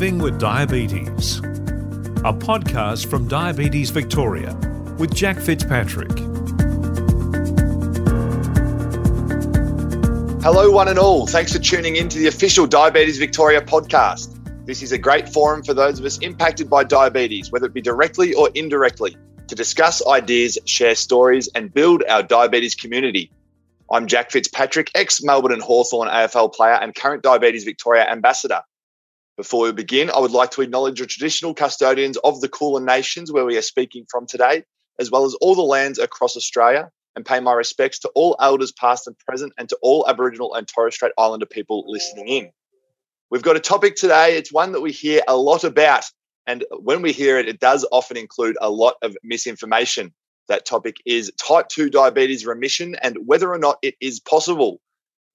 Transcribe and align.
Living 0.00 0.18
with 0.18 0.40
Diabetes, 0.40 1.40
a 1.40 2.32
podcast 2.32 3.10
from 3.10 3.28
Diabetes 3.28 3.90
Victoria 3.90 4.54
with 4.96 5.14
Jack 5.14 5.36
Fitzpatrick. 5.36 6.18
Hello, 10.40 10.70
one 10.70 10.88
and 10.88 10.98
all. 10.98 11.26
Thanks 11.26 11.52
for 11.52 11.58
tuning 11.58 11.96
in 11.96 12.08
to 12.08 12.18
the 12.18 12.28
official 12.28 12.66
Diabetes 12.66 13.18
Victoria 13.18 13.60
podcast. 13.60 14.38
This 14.64 14.82
is 14.82 14.92
a 14.92 14.96
great 14.96 15.28
forum 15.28 15.62
for 15.62 15.74
those 15.74 15.98
of 15.98 16.06
us 16.06 16.16
impacted 16.20 16.70
by 16.70 16.82
diabetes, 16.82 17.52
whether 17.52 17.66
it 17.66 17.74
be 17.74 17.82
directly 17.82 18.32
or 18.32 18.48
indirectly, 18.54 19.18
to 19.48 19.54
discuss 19.54 20.02
ideas, 20.06 20.56
share 20.64 20.94
stories, 20.94 21.50
and 21.54 21.74
build 21.74 22.04
our 22.08 22.22
diabetes 22.22 22.74
community. 22.74 23.30
I'm 23.92 24.06
Jack 24.06 24.30
Fitzpatrick, 24.30 24.90
ex 24.94 25.22
Melbourne 25.22 25.52
and 25.52 25.60
Hawthorn 25.60 26.08
AFL 26.08 26.54
player 26.54 26.78
and 26.80 26.94
current 26.94 27.22
Diabetes 27.22 27.64
Victoria 27.64 28.10
ambassador. 28.10 28.62
Before 29.40 29.64
we 29.64 29.72
begin, 29.72 30.10
I 30.10 30.18
would 30.18 30.32
like 30.32 30.50
to 30.50 30.60
acknowledge 30.60 31.00
the 31.00 31.06
traditional 31.06 31.54
custodians 31.54 32.18
of 32.18 32.42
the 32.42 32.48
Kulin 32.50 32.84
Nations 32.84 33.32
where 33.32 33.46
we 33.46 33.56
are 33.56 33.62
speaking 33.62 34.04
from 34.10 34.26
today, 34.26 34.64
as 34.98 35.10
well 35.10 35.24
as 35.24 35.32
all 35.40 35.54
the 35.54 35.62
lands 35.62 35.98
across 35.98 36.36
Australia, 36.36 36.90
and 37.16 37.24
pay 37.24 37.40
my 37.40 37.54
respects 37.54 38.00
to 38.00 38.10
all 38.14 38.36
elders 38.38 38.70
past 38.70 39.06
and 39.06 39.18
present 39.18 39.54
and 39.56 39.66
to 39.70 39.78
all 39.80 40.06
Aboriginal 40.06 40.54
and 40.54 40.68
Torres 40.68 40.94
Strait 40.94 41.12
Islander 41.16 41.46
people 41.46 41.84
listening 41.86 42.28
in. 42.28 42.50
We've 43.30 43.40
got 43.40 43.56
a 43.56 43.60
topic 43.60 43.96
today. 43.96 44.36
It's 44.36 44.52
one 44.52 44.72
that 44.72 44.82
we 44.82 44.92
hear 44.92 45.22
a 45.26 45.38
lot 45.38 45.64
about. 45.64 46.04
And 46.46 46.62
when 46.72 47.00
we 47.00 47.12
hear 47.12 47.38
it, 47.38 47.48
it 47.48 47.60
does 47.60 47.86
often 47.90 48.18
include 48.18 48.58
a 48.60 48.68
lot 48.68 48.96
of 49.00 49.16
misinformation. 49.22 50.12
That 50.48 50.66
topic 50.66 50.98
is 51.06 51.32
type 51.38 51.68
2 51.68 51.88
diabetes 51.88 52.44
remission 52.44 52.94
and 52.96 53.16
whether 53.26 53.50
or 53.50 53.58
not 53.58 53.78
it 53.80 53.94
is 54.02 54.20
possible. 54.20 54.82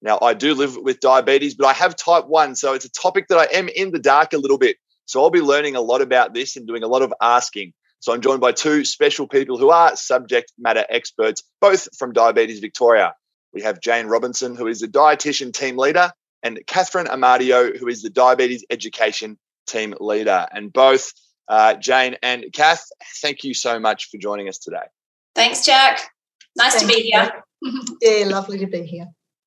Now, 0.02 0.18
I 0.20 0.34
do 0.34 0.54
live 0.54 0.76
with 0.76 1.00
diabetes, 1.00 1.54
but 1.54 1.66
I 1.66 1.72
have 1.72 1.96
type 1.96 2.26
1. 2.26 2.56
So 2.56 2.74
it's 2.74 2.84
a 2.84 2.90
topic 2.90 3.28
that 3.28 3.38
I 3.38 3.44
am 3.56 3.68
in 3.68 3.92
the 3.92 3.98
dark 3.98 4.32
a 4.32 4.38
little 4.38 4.58
bit. 4.58 4.76
So 5.06 5.22
I'll 5.22 5.30
be 5.30 5.40
learning 5.40 5.76
a 5.76 5.80
lot 5.80 6.02
about 6.02 6.34
this 6.34 6.56
and 6.56 6.66
doing 6.66 6.82
a 6.82 6.88
lot 6.88 7.02
of 7.02 7.14
asking. 7.20 7.72
So 8.00 8.12
I'm 8.12 8.20
joined 8.20 8.40
by 8.40 8.52
two 8.52 8.84
special 8.84 9.26
people 9.26 9.56
who 9.56 9.70
are 9.70 9.96
subject 9.96 10.52
matter 10.58 10.84
experts, 10.88 11.42
both 11.60 11.88
from 11.96 12.12
Diabetes 12.12 12.60
Victoria. 12.60 13.14
We 13.52 13.62
have 13.62 13.80
Jane 13.80 14.06
Robinson, 14.06 14.54
who 14.54 14.66
is 14.66 14.80
the 14.80 14.88
dietitian 14.88 15.52
team 15.52 15.78
leader, 15.78 16.12
and 16.42 16.60
Catherine 16.66 17.06
Amadio, 17.06 17.76
who 17.76 17.88
is 17.88 18.02
the 18.02 18.10
diabetes 18.10 18.64
education 18.68 19.38
team 19.66 19.94
leader. 19.98 20.46
And 20.52 20.72
both 20.72 21.12
uh, 21.48 21.74
Jane 21.74 22.16
and 22.22 22.44
Kath, 22.52 22.86
thank 23.22 23.44
you 23.44 23.54
so 23.54 23.80
much 23.80 24.10
for 24.10 24.18
joining 24.18 24.48
us 24.48 24.58
today. 24.58 24.84
Thanks, 25.34 25.64
Jack. 25.64 26.10
Nice 26.54 26.74
Thanks, 26.74 26.86
to 26.86 26.94
be 26.94 27.02
here. 27.02 27.32
yeah, 28.02 28.26
lovely 28.26 28.58
to 28.58 28.66
be 28.66 28.82
here 28.82 29.06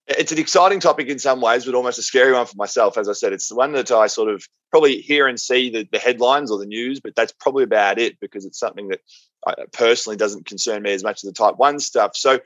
it's 0.09 0.31
an 0.31 0.39
exciting 0.39 0.79
topic 0.79 1.07
in 1.07 1.19
some 1.19 1.39
ways, 1.39 1.65
but 1.65 1.75
almost 1.75 1.99
a 1.99 2.02
scary 2.02 2.33
one 2.33 2.45
for 2.45 2.55
myself. 2.55 2.97
As 2.97 3.07
I 3.07 3.13
said, 3.13 3.31
it's 3.31 3.49
the 3.49 3.55
one 3.55 3.73
that 3.73 3.91
I 3.91 4.07
sort 4.07 4.29
of 4.29 4.43
probably 4.71 5.02
hear 5.02 5.27
and 5.27 5.39
see 5.39 5.69
the, 5.69 5.88
the 5.91 5.99
headlines 5.99 6.49
or 6.49 6.57
the 6.57 6.65
news, 6.65 6.99
but 6.99 7.15
that's 7.15 7.31
probably 7.31 7.63
about 7.63 7.99
it 7.99 8.19
because 8.19 8.45
it's 8.45 8.59
something 8.59 8.87
that 8.87 9.02
I, 9.45 9.53
personally 9.71 10.17
doesn't 10.17 10.45
concern 10.45 10.81
me 10.81 10.93
as 10.93 11.03
much 11.03 11.23
as 11.23 11.27
the 11.27 11.33
type 11.33 11.57
1 11.57 11.80
stuff. 11.80 12.15
So, 12.15 12.39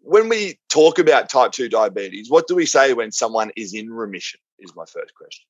when 0.00 0.28
we 0.28 0.58
talk 0.68 1.00
about 1.00 1.28
type 1.28 1.50
2 1.50 1.68
diabetes, 1.68 2.30
what 2.30 2.46
do 2.46 2.54
we 2.54 2.66
say 2.66 2.92
when 2.92 3.10
someone 3.10 3.50
is 3.56 3.74
in 3.74 3.90
remission? 3.92 4.40
Is 4.60 4.74
my 4.76 4.84
first 4.84 5.14
question. 5.14 5.44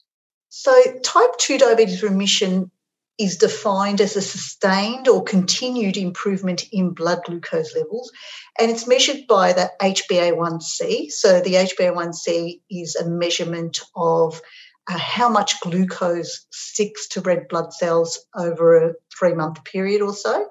So, 0.49 0.73
type 1.03 1.37
2 1.39 1.59
diabetes 1.59 2.03
remission 2.03 2.71
is 3.19 3.37
defined 3.37 4.01
as 4.01 4.17
a 4.17 4.23
sustained 4.23 5.09
or 5.09 5.23
continued 5.23 5.97
improvement 5.97 6.65
in 6.73 6.91
blood 6.91 7.21
glucose 7.25 7.75
levels, 7.75 8.13
and 8.59 8.71
it's 8.71 8.87
measured 8.87 9.27
by 9.29 9.53
the 9.53 9.71
HbA1c. 9.81 11.11
So, 11.11 11.41
the 11.41 11.55
HbA1c 11.55 12.61
is 12.71 12.97
a 12.97 13.09
measurement 13.09 13.81
of 13.97 14.41
uh, 14.89 14.97
how 14.97 15.29
much 15.29 15.61
glucose 15.61 16.47
sticks 16.51 17.09
to 17.09 17.21
red 17.21 17.47
blood 17.49 17.73
cells 17.73 18.21
over 18.35 18.77
a 18.77 18.95
three 19.19 19.35
month 19.35 19.63
period 19.65 20.01
or 20.01 20.15
so. 20.15 20.49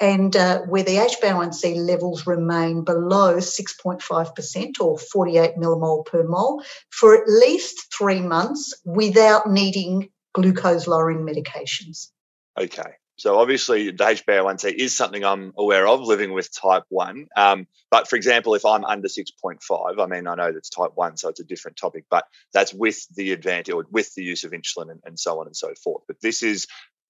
And 0.00 0.36
uh, 0.36 0.62
where 0.62 0.82
the 0.82 0.96
HbA1c 0.96 1.76
levels 1.76 2.26
remain 2.26 2.84
below 2.84 3.36
6.5% 3.36 4.80
or 4.80 4.98
48 4.98 5.56
millimole 5.56 6.04
per 6.04 6.24
mole 6.24 6.62
for 6.90 7.14
at 7.14 7.28
least 7.28 7.94
three 7.96 8.20
months 8.20 8.74
without 8.84 9.48
needing 9.48 10.10
glucose 10.36 10.86
lowering 10.86 11.26
medications. 11.26 12.10
Okay. 12.58 12.92
So 13.18 13.38
obviously 13.38 13.90
the 13.90 14.04
HbA1c 14.04 14.74
is 14.74 14.94
something 14.94 15.24
I'm 15.24 15.54
aware 15.56 15.88
of 15.88 16.02
living 16.02 16.34
with 16.34 16.54
type 16.54 16.82
1. 16.90 17.28
Um, 17.34 17.66
but 17.90 18.08
for 18.08 18.16
example, 18.16 18.54
if 18.54 18.66
I'm 18.66 18.84
under 18.84 19.08
6.5, 19.08 19.58
I 19.98 20.06
mean, 20.06 20.26
I 20.26 20.34
know 20.34 20.52
that's 20.52 20.68
type 20.68 20.90
1, 20.94 21.16
so 21.16 21.30
it's 21.30 21.40
a 21.40 21.44
different 21.44 21.78
topic, 21.78 22.04
but 22.10 22.26
that's 22.52 22.74
with 22.74 23.06
the 23.14 23.32
advantage 23.32 23.72
or 23.72 23.86
with 23.90 24.14
the 24.14 24.22
use 24.22 24.44
of 24.44 24.52
insulin 24.52 24.90
and, 24.90 25.00
and 25.04 25.18
so 25.18 25.40
on 25.40 25.46
and 25.46 25.56
so 25.56 25.72
forth. 25.82 26.04
But 26.06 26.20
this 26.20 26.42
is 26.42 26.66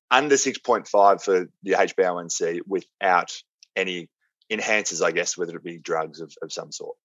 under 0.08 0.36
6.5 0.36 1.22
for 1.22 1.48
the 1.64 1.72
HbA1c 1.72 2.60
without 2.68 3.32
any 3.74 4.08
enhancers, 4.48 5.04
I 5.04 5.10
guess, 5.10 5.36
whether 5.36 5.56
it 5.56 5.64
be 5.64 5.78
drugs 5.78 6.20
of, 6.20 6.32
of 6.40 6.52
some 6.52 6.70
sort. 6.70 6.96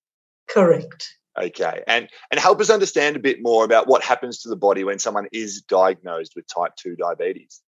Correct. 0.47 1.17
Okay. 1.39 1.83
And 1.87 2.09
and 2.29 2.39
help 2.39 2.59
us 2.59 2.69
understand 2.69 3.15
a 3.15 3.19
bit 3.19 3.41
more 3.41 3.63
about 3.63 3.87
what 3.87 4.03
happens 4.03 4.39
to 4.39 4.49
the 4.49 4.55
body 4.55 4.83
when 4.83 4.99
someone 4.99 5.27
is 5.31 5.61
diagnosed 5.61 6.33
with 6.35 6.45
type 6.47 6.75
2 6.75 6.95
diabetes. 6.95 7.61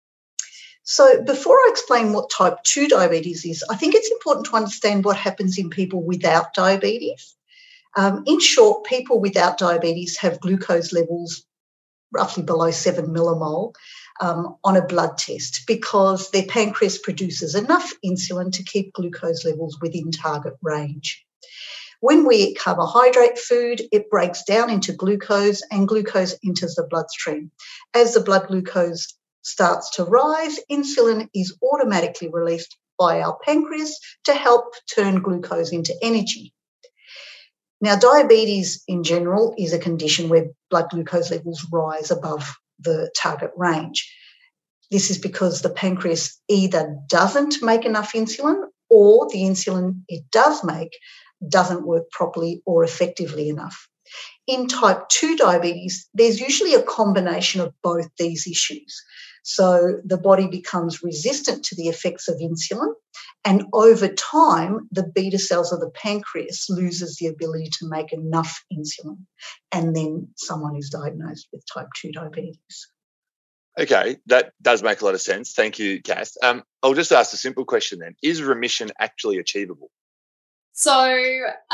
So, 0.84 1.22
before 1.22 1.54
I 1.54 1.68
explain 1.70 2.12
what 2.12 2.28
type 2.28 2.62
2 2.64 2.88
diabetes 2.88 3.44
is, 3.44 3.64
I 3.70 3.76
think 3.76 3.94
it's 3.94 4.10
important 4.10 4.46
to 4.46 4.56
understand 4.56 5.04
what 5.04 5.16
happens 5.16 5.56
in 5.56 5.70
people 5.70 6.02
without 6.02 6.54
diabetes. 6.54 7.36
Um, 7.96 8.24
in 8.26 8.40
short, 8.40 8.84
people 8.84 9.20
without 9.20 9.58
diabetes 9.58 10.16
have 10.18 10.40
glucose 10.40 10.92
levels 10.92 11.44
roughly 12.10 12.42
below 12.42 12.70
7 12.70 13.06
millimole 13.06 13.74
um, 14.20 14.56
on 14.64 14.76
a 14.76 14.86
blood 14.86 15.18
test 15.18 15.62
because 15.66 16.30
their 16.30 16.44
pancreas 16.44 16.98
produces 16.98 17.54
enough 17.54 17.92
insulin 18.04 18.52
to 18.52 18.64
keep 18.64 18.92
glucose 18.92 19.44
levels 19.44 19.78
within 19.80 20.10
target 20.10 20.54
range. 20.62 21.24
When 22.02 22.26
we 22.26 22.34
eat 22.34 22.58
carbohydrate 22.58 23.38
food, 23.38 23.82
it 23.92 24.10
breaks 24.10 24.42
down 24.42 24.70
into 24.70 24.92
glucose 24.92 25.62
and 25.70 25.86
glucose 25.86 26.34
enters 26.44 26.74
the 26.74 26.82
bloodstream. 26.82 27.52
As 27.94 28.12
the 28.12 28.20
blood 28.20 28.48
glucose 28.48 29.14
starts 29.42 29.88
to 29.90 30.04
rise, 30.04 30.58
insulin 30.68 31.28
is 31.32 31.56
automatically 31.62 32.28
released 32.28 32.76
by 32.98 33.20
our 33.20 33.38
pancreas 33.44 34.00
to 34.24 34.34
help 34.34 34.74
turn 34.92 35.22
glucose 35.22 35.70
into 35.70 35.94
energy. 36.02 36.52
Now, 37.80 37.94
diabetes 37.94 38.82
in 38.88 39.04
general 39.04 39.54
is 39.56 39.72
a 39.72 39.78
condition 39.78 40.28
where 40.28 40.46
blood 40.70 40.90
glucose 40.90 41.30
levels 41.30 41.64
rise 41.70 42.10
above 42.10 42.52
the 42.80 43.12
target 43.16 43.52
range. 43.56 44.12
This 44.90 45.12
is 45.12 45.18
because 45.18 45.62
the 45.62 45.70
pancreas 45.70 46.36
either 46.48 46.98
doesn't 47.08 47.62
make 47.62 47.84
enough 47.84 48.12
insulin 48.14 48.64
or 48.90 49.28
the 49.30 49.42
insulin 49.42 50.02
it 50.08 50.24
does 50.32 50.64
make 50.64 50.98
doesn't 51.48 51.86
work 51.86 52.10
properly 52.10 52.62
or 52.66 52.84
effectively 52.84 53.48
enough. 53.48 53.88
In 54.46 54.66
type 54.66 55.08
2 55.08 55.36
diabetes, 55.36 56.08
there's 56.14 56.40
usually 56.40 56.74
a 56.74 56.82
combination 56.82 57.60
of 57.60 57.72
both 57.82 58.08
these 58.18 58.46
issues. 58.46 59.02
So 59.42 60.00
the 60.04 60.18
body 60.18 60.46
becomes 60.46 61.02
resistant 61.02 61.64
to 61.64 61.74
the 61.74 61.88
effects 61.88 62.28
of 62.28 62.36
insulin. 62.36 62.92
And 63.44 63.64
over 63.72 64.08
time, 64.08 64.88
the 64.92 65.02
beta 65.02 65.38
cells 65.38 65.72
of 65.72 65.80
the 65.80 65.90
pancreas 65.90 66.68
loses 66.70 67.16
the 67.16 67.26
ability 67.26 67.70
to 67.78 67.88
make 67.88 68.12
enough 68.12 68.64
insulin. 68.72 69.18
And 69.72 69.96
then 69.96 70.28
someone 70.36 70.76
is 70.76 70.90
diagnosed 70.90 71.48
with 71.52 71.64
type 71.72 71.88
2 72.00 72.12
diabetes. 72.12 72.88
Okay, 73.78 74.18
that 74.26 74.52
does 74.60 74.82
make 74.82 75.00
a 75.00 75.04
lot 75.04 75.14
of 75.14 75.20
sense. 75.22 75.54
Thank 75.54 75.78
you, 75.78 76.02
Kath. 76.02 76.32
Um, 76.42 76.62
I'll 76.82 76.94
just 76.94 77.10
ask 77.10 77.32
a 77.32 77.38
simple 77.38 77.64
question 77.64 78.00
then. 78.00 78.14
Is 78.22 78.42
remission 78.42 78.90
actually 78.98 79.38
achievable? 79.38 79.90
So 80.72 81.16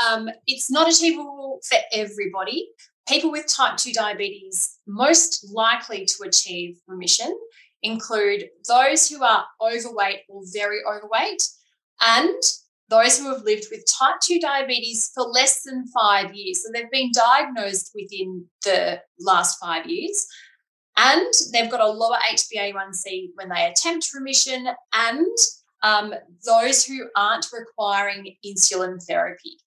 um, 0.09 0.29
it's 0.45 0.69
not 0.69 0.89
achievable 0.89 1.59
for 1.67 1.77
everybody. 1.93 2.69
People 3.07 3.31
with 3.31 3.47
type 3.47 3.77
2 3.77 3.91
diabetes 3.93 4.77
most 4.87 5.49
likely 5.51 6.05
to 6.05 6.23
achieve 6.27 6.77
remission 6.87 7.37
include 7.81 8.49
those 8.67 9.09
who 9.09 9.23
are 9.23 9.45
overweight 9.61 10.19
or 10.27 10.41
very 10.53 10.79
overweight 10.87 11.47
and 12.01 12.43
those 12.89 13.17
who 13.17 13.29
have 13.29 13.43
lived 13.43 13.65
with 13.71 13.85
type 13.85 14.15
2 14.21 14.39
diabetes 14.39 15.11
for 15.13 15.23
less 15.23 15.63
than 15.63 15.85
five 15.87 16.33
years. 16.33 16.63
So 16.63 16.71
they've 16.73 16.91
been 16.91 17.11
diagnosed 17.13 17.91
within 17.95 18.45
the 18.63 19.01
last 19.19 19.57
five 19.59 19.85
years 19.85 20.27
and 20.97 21.33
they've 21.53 21.71
got 21.71 21.81
a 21.81 21.87
lower 21.87 22.17
HbA1c 22.31 23.29
when 23.35 23.49
they 23.49 23.65
attempt 23.65 24.13
remission 24.13 24.67
and 24.93 25.37
um, 25.81 26.13
those 26.45 26.85
who 26.85 27.07
aren't 27.15 27.47
requiring 27.51 28.35
insulin 28.45 29.01
therapy. 29.03 29.57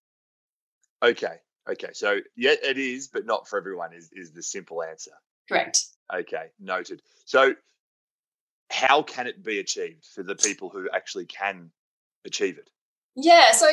Okay. 1.02 1.36
Okay. 1.70 1.90
So, 1.92 2.20
yeah, 2.36 2.54
it 2.62 2.78
is, 2.78 3.08
but 3.08 3.26
not 3.26 3.48
for 3.48 3.58
everyone, 3.58 3.92
is, 3.92 4.10
is 4.12 4.32
the 4.32 4.42
simple 4.42 4.82
answer. 4.82 5.12
Correct. 5.48 5.84
Okay. 6.12 6.46
Noted. 6.60 7.02
So, 7.24 7.54
how 8.70 9.02
can 9.02 9.26
it 9.26 9.44
be 9.44 9.58
achieved 9.58 10.06
for 10.14 10.22
the 10.22 10.34
people 10.34 10.70
who 10.70 10.88
actually 10.94 11.26
can 11.26 11.70
achieve 12.24 12.58
it? 12.58 12.70
Yeah. 13.16 13.52
So, 13.52 13.66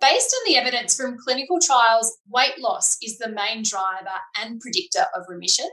based 0.00 0.36
on 0.36 0.52
the 0.52 0.56
evidence 0.56 0.96
from 0.96 1.18
clinical 1.18 1.58
trials, 1.60 2.18
weight 2.28 2.58
loss 2.58 2.98
is 3.02 3.18
the 3.18 3.28
main 3.28 3.62
driver 3.62 4.18
and 4.40 4.60
predictor 4.60 5.04
of 5.14 5.24
remission. 5.28 5.68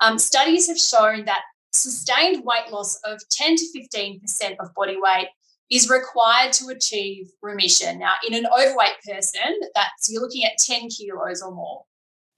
Um, 0.00 0.18
studies 0.18 0.68
have 0.68 0.78
shown 0.78 1.24
that 1.24 1.42
sustained 1.72 2.44
weight 2.44 2.70
loss 2.70 2.96
of 3.04 3.20
10 3.30 3.56
to 3.56 3.64
15% 3.94 4.56
of 4.60 4.74
body 4.74 4.96
weight 5.00 5.28
is 5.70 5.90
required 5.90 6.52
to 6.54 6.68
achieve 6.68 7.30
remission. 7.42 7.98
Now, 7.98 8.12
in 8.26 8.34
an 8.34 8.46
overweight 8.46 9.02
person, 9.06 9.60
that's 9.74 10.10
you're 10.10 10.22
looking 10.22 10.44
at 10.44 10.58
10 10.58 10.88
kilos 10.88 11.42
or 11.42 11.52
more. 11.52 11.84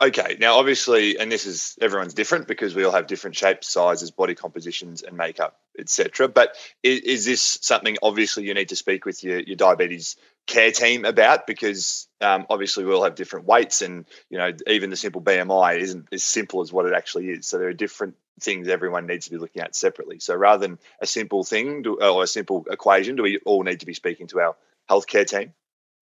Okay, 0.01 0.37
now 0.39 0.59
obviously, 0.59 1.19
and 1.19 1.31
this 1.31 1.45
is 1.45 1.77
everyone's 1.81 2.15
different 2.15 2.47
because 2.47 2.73
we 2.73 2.85
all 2.85 2.93
have 2.93 3.09
different 3.09 3.35
shapes, 3.35 3.69
sizes, 3.69 4.13
body 4.13 4.37
compositions, 4.37 5.03
and 5.03 5.17
makeup, 5.17 5.59
etc. 5.77 6.29
But 6.29 6.55
is, 6.85 7.01
is, 7.01 7.25
this 7.25 7.59
something 7.63 7.97
obviously 8.01 8.45
you 8.45 8.55
need 8.55 8.69
to 8.69 8.77
speak 8.77 9.05
with 9.05 9.25
your, 9.25 9.41
your 9.41 9.57
diabetes 9.57 10.15
care 10.47 10.71
team 10.71 11.05
about? 11.05 11.49
Because 11.49 12.07
um, 12.21 12.47
obviously 12.49 12.85
we 12.85 12.93
all 12.93 13.03
have 13.03 13.17
different 13.17 13.47
weights, 13.47 13.83
and 13.83 14.05
you 14.31 14.39
know 14.39 14.53
even 14.69 14.91
the 14.91 14.97
simple 14.97 15.21
BMI 15.21 15.81
isn't 15.81 16.07
as 16.13 16.23
simple 16.23 16.61
as 16.61 16.73
what 16.73 16.87
it 16.87 16.93
actually 16.95 17.31
is. 17.31 17.49
So 17.49 17.59
there 17.59 17.67
are 17.67 17.73
different 17.73 18.15
things 18.41 18.69
everyone 18.69 19.07
needs 19.07 19.27
to 19.27 19.31
be 19.31 19.39
looking 19.39 19.63
at 19.63 19.75
separately. 19.75 20.19
So 20.19 20.35
rather 20.35 20.67
than 20.67 20.79
a 21.01 21.07
simple 21.07 21.45
thing 21.45 21.85
or 21.87 22.23
a 22.23 22.27
simple 22.27 22.65
equation, 22.71 23.17
do 23.17 23.23
we 23.23 23.39
all 23.45 23.63
need 23.63 23.81
to 23.81 23.87
be 23.87 23.95
speaking 23.95 24.27
to 24.29 24.41
our 24.41 24.57
healthcare 24.91 25.27
team? 25.27 25.53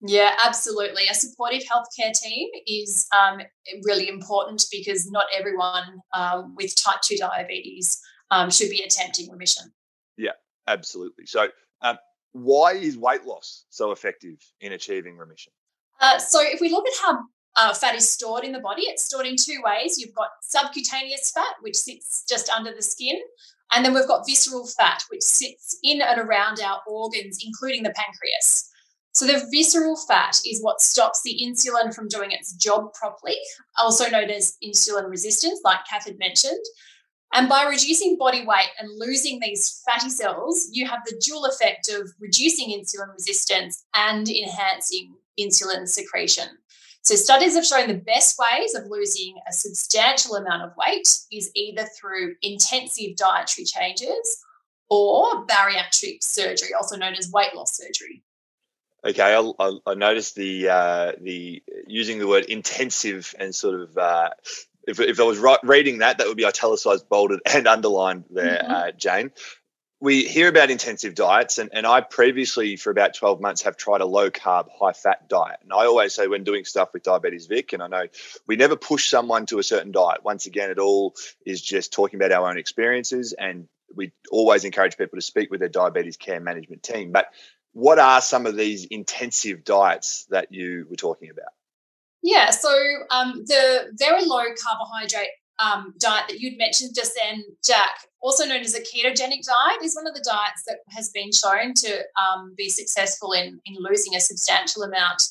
Yeah, 0.01 0.35
absolutely. 0.45 1.03
A 1.09 1.13
supportive 1.13 1.63
healthcare 1.63 2.13
team 2.13 2.49
is 2.67 3.07
um, 3.17 3.39
really 3.83 4.07
important 4.07 4.65
because 4.71 5.09
not 5.09 5.25
everyone 5.35 6.01
um, 6.13 6.53
with 6.55 6.75
type 6.75 7.01
2 7.01 7.17
diabetes 7.17 7.99
um, 8.29 8.51
should 8.51 8.69
be 8.69 8.83
attempting 8.83 9.31
remission. 9.31 9.71
Yeah, 10.15 10.33
absolutely. 10.67 11.25
So, 11.25 11.47
um, 11.81 11.97
why 12.33 12.73
is 12.73 12.97
weight 12.97 13.25
loss 13.25 13.65
so 13.69 13.91
effective 13.91 14.37
in 14.61 14.73
achieving 14.73 15.17
remission? 15.17 15.51
Uh, 15.99 16.19
so, 16.19 16.41
if 16.43 16.61
we 16.61 16.69
look 16.69 16.85
at 16.87 16.93
how 17.01 17.19
uh, 17.57 17.73
fat 17.73 17.95
is 17.95 18.09
stored 18.09 18.43
in 18.43 18.51
the 18.51 18.59
body, 18.59 18.83
it's 18.83 19.03
stored 19.03 19.25
in 19.25 19.35
two 19.35 19.59
ways. 19.63 19.97
You've 19.97 20.15
got 20.15 20.29
subcutaneous 20.41 21.31
fat, 21.31 21.55
which 21.61 21.75
sits 21.75 22.23
just 22.29 22.49
under 22.49 22.73
the 22.73 22.81
skin, 22.81 23.17
and 23.71 23.83
then 23.83 23.93
we've 23.93 24.07
got 24.07 24.25
visceral 24.27 24.67
fat, 24.67 25.03
which 25.09 25.23
sits 25.23 25.77
in 25.83 26.01
and 26.01 26.19
around 26.19 26.59
our 26.61 26.79
organs, 26.87 27.39
including 27.43 27.83
the 27.83 27.93
pancreas. 27.95 28.69
So 29.13 29.25
the 29.25 29.47
visceral 29.51 29.97
fat 30.07 30.39
is 30.45 30.61
what 30.61 30.79
stops 30.79 31.23
the 31.23 31.41
insulin 31.43 31.93
from 31.93 32.07
doing 32.07 32.31
its 32.31 32.53
job 32.53 32.93
properly, 32.93 33.37
also 33.79 34.07
known 34.09 34.29
as 34.29 34.55
insulin 34.63 35.09
resistance, 35.09 35.59
like 35.63 35.79
Kath 35.89 36.05
had 36.05 36.19
mentioned. 36.19 36.63
And 37.33 37.49
by 37.49 37.65
reducing 37.65 38.17
body 38.17 38.45
weight 38.45 38.69
and 38.79 38.89
losing 38.99 39.39
these 39.39 39.81
fatty 39.85 40.09
cells, 40.09 40.69
you 40.71 40.85
have 40.87 40.99
the 41.05 41.19
dual 41.25 41.45
effect 41.45 41.89
of 41.89 42.09
reducing 42.19 42.69
insulin 42.69 43.11
resistance 43.11 43.83
and 43.95 44.29
enhancing 44.29 45.15
insulin 45.39 45.87
secretion. 45.87 46.47
So, 47.07 47.15
studies 47.15 47.55
have 47.55 47.65
shown 47.65 47.87
the 47.87 47.93
best 47.93 48.37
ways 48.37 48.75
of 48.75 48.87
losing 48.89 49.35
a 49.47 49.53
substantial 49.53 50.35
amount 50.35 50.63
of 50.63 50.73
weight 50.75 51.07
is 51.31 51.49
either 51.55 51.85
through 51.97 52.35
intensive 52.41 53.15
dietary 53.15 53.63
changes 53.63 54.43
or 54.89 55.47
bariatric 55.47 56.21
surgery, 56.21 56.73
also 56.77 56.97
known 56.97 57.15
as 57.15 57.31
weight 57.31 57.55
loss 57.55 57.77
surgery. 57.77 58.23
Okay, 59.05 59.21
I, 59.21 59.51
I, 59.57 59.77
I 59.87 59.93
noticed 59.93 60.35
the 60.35 60.67
uh, 60.67 61.11
the 61.21 61.63
using 61.87 62.19
the 62.19 62.27
word 62.27 62.43
intensive 62.43 63.33
and 63.39 63.55
sort 63.55 63.79
of 63.79 63.97
uh, 63.97 64.31
if, 64.85 64.99
if 64.99 65.17
I 65.17 65.23
was 65.23 65.37
right, 65.37 65.59
reading 65.63 65.99
that, 65.99 66.17
that 66.17 66.27
would 66.27 66.35
be 66.35 66.45
italicized, 66.45 67.07
bolded, 67.07 67.39
and 67.45 67.69
underlined 67.69 68.25
there, 68.29 68.61
mm-hmm. 68.61 68.71
uh, 68.71 68.91
Jane. 68.91 69.31
We 69.99 70.25
hear 70.25 70.47
about 70.47 70.69
intensive 70.69 71.15
diets, 71.15 71.57
and, 71.57 71.71
and 71.73 71.87
I 71.87 72.01
previously, 72.01 72.75
for 72.75 72.91
about 72.91 73.15
12 73.15 73.41
months, 73.41 73.63
have 73.63 73.77
tried 73.77 74.01
a 74.01 74.05
low 74.05 74.29
carb, 74.29 74.67
high 74.79 74.93
fat 74.93 75.27
diet. 75.27 75.57
And 75.63 75.73
I 75.73 75.85
always 75.85 76.13
say, 76.13 76.27
when 76.27 76.43
doing 76.43 76.65
stuff 76.65 76.89
with 76.93 77.01
Diabetes 77.01 77.47
Vic, 77.47 77.73
and 77.73 77.81
I 77.81 77.87
know 77.87 78.05
we 78.45 78.57
never 78.57 78.75
push 78.75 79.09
someone 79.09 79.47
to 79.47 79.57
a 79.57 79.63
certain 79.63 79.91
diet. 79.91 80.23
Once 80.23 80.45
again, 80.45 80.69
it 80.69 80.77
all 80.77 81.15
is 81.47 81.61
just 81.61 81.93
talking 81.93 82.19
about 82.19 82.31
our 82.31 82.47
own 82.47 82.59
experiences, 82.59 83.33
and 83.33 83.67
we 83.95 84.11
always 84.31 84.65
encourage 84.65 84.97
people 84.97 85.17
to 85.17 85.25
speak 85.25 85.49
with 85.49 85.61
their 85.61 85.69
diabetes 85.69 86.17
care 86.17 86.39
management 86.39 86.83
team. 86.83 87.11
But 87.11 87.31
what 87.73 87.97
are 87.97 88.21
some 88.21 88.45
of 88.45 88.55
these 88.55 88.85
intensive 88.85 89.63
diets 89.63 90.25
that 90.29 90.53
you 90.53 90.85
were 90.89 90.95
talking 90.95 91.31
about? 91.31 91.53
Yeah, 92.21 92.49
so 92.49 92.69
um, 93.09 93.43
the 93.45 93.91
very 93.93 94.25
low 94.25 94.43
carbohydrate 94.63 95.29
um, 95.59 95.93
diet 95.99 96.25
that 96.29 96.39
you'd 96.39 96.57
mentioned 96.57 96.91
just 96.95 97.13
then, 97.21 97.43
Jack, 97.65 97.99
also 98.21 98.45
known 98.45 98.61
as 98.61 98.75
a 98.75 98.81
ketogenic 98.81 99.45
diet, 99.45 99.83
is 99.83 99.95
one 99.95 100.07
of 100.07 100.13
the 100.13 100.25
diets 100.27 100.63
that 100.67 100.79
has 100.89 101.09
been 101.09 101.31
shown 101.31 101.73
to 101.73 102.01
um, 102.21 102.53
be 102.57 102.69
successful 102.69 103.33
in, 103.33 103.59
in 103.65 103.75
losing 103.79 104.15
a 104.15 104.19
substantial 104.19 104.83
amount 104.83 105.23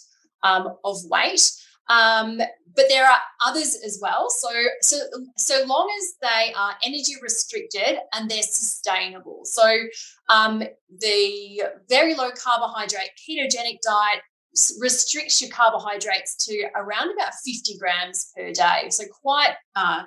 um, 0.42 0.76
of 0.84 0.96
weight. 1.04 1.50
Um, 1.88 2.38
but 2.74 2.86
there 2.88 3.06
are 3.06 3.18
others 3.44 3.78
as 3.84 3.98
well. 4.02 4.28
So, 4.28 4.48
so, 4.80 4.96
so 5.36 5.64
long 5.66 5.88
as 5.98 6.14
they 6.20 6.52
are 6.54 6.74
energy 6.84 7.14
restricted 7.22 7.98
and 8.12 8.28
they're 8.28 8.42
sustainable. 8.42 9.42
So, 9.44 9.78
um, 10.28 10.62
the 11.00 11.62
very 11.88 12.14
low 12.14 12.30
carbohydrate 12.30 13.10
ketogenic 13.16 13.78
diet 13.82 14.22
restricts 14.80 15.40
your 15.40 15.50
carbohydrates 15.50 16.34
to 16.46 16.68
around 16.74 17.12
about 17.12 17.34
50 17.44 17.78
grams 17.78 18.32
per 18.36 18.52
day. 18.52 18.88
So, 18.90 19.04
quite 19.22 19.54
uh, 19.76 20.02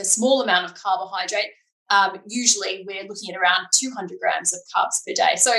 a 0.00 0.04
small 0.04 0.42
amount 0.42 0.66
of 0.66 0.74
carbohydrate. 0.74 1.50
Um, 1.90 2.18
usually, 2.26 2.84
we're 2.86 3.08
looking 3.08 3.34
at 3.34 3.40
around 3.40 3.66
200 3.72 4.18
grams 4.20 4.52
of 4.52 4.60
carbs 4.74 5.04
per 5.06 5.12
day. 5.14 5.36
So, 5.36 5.52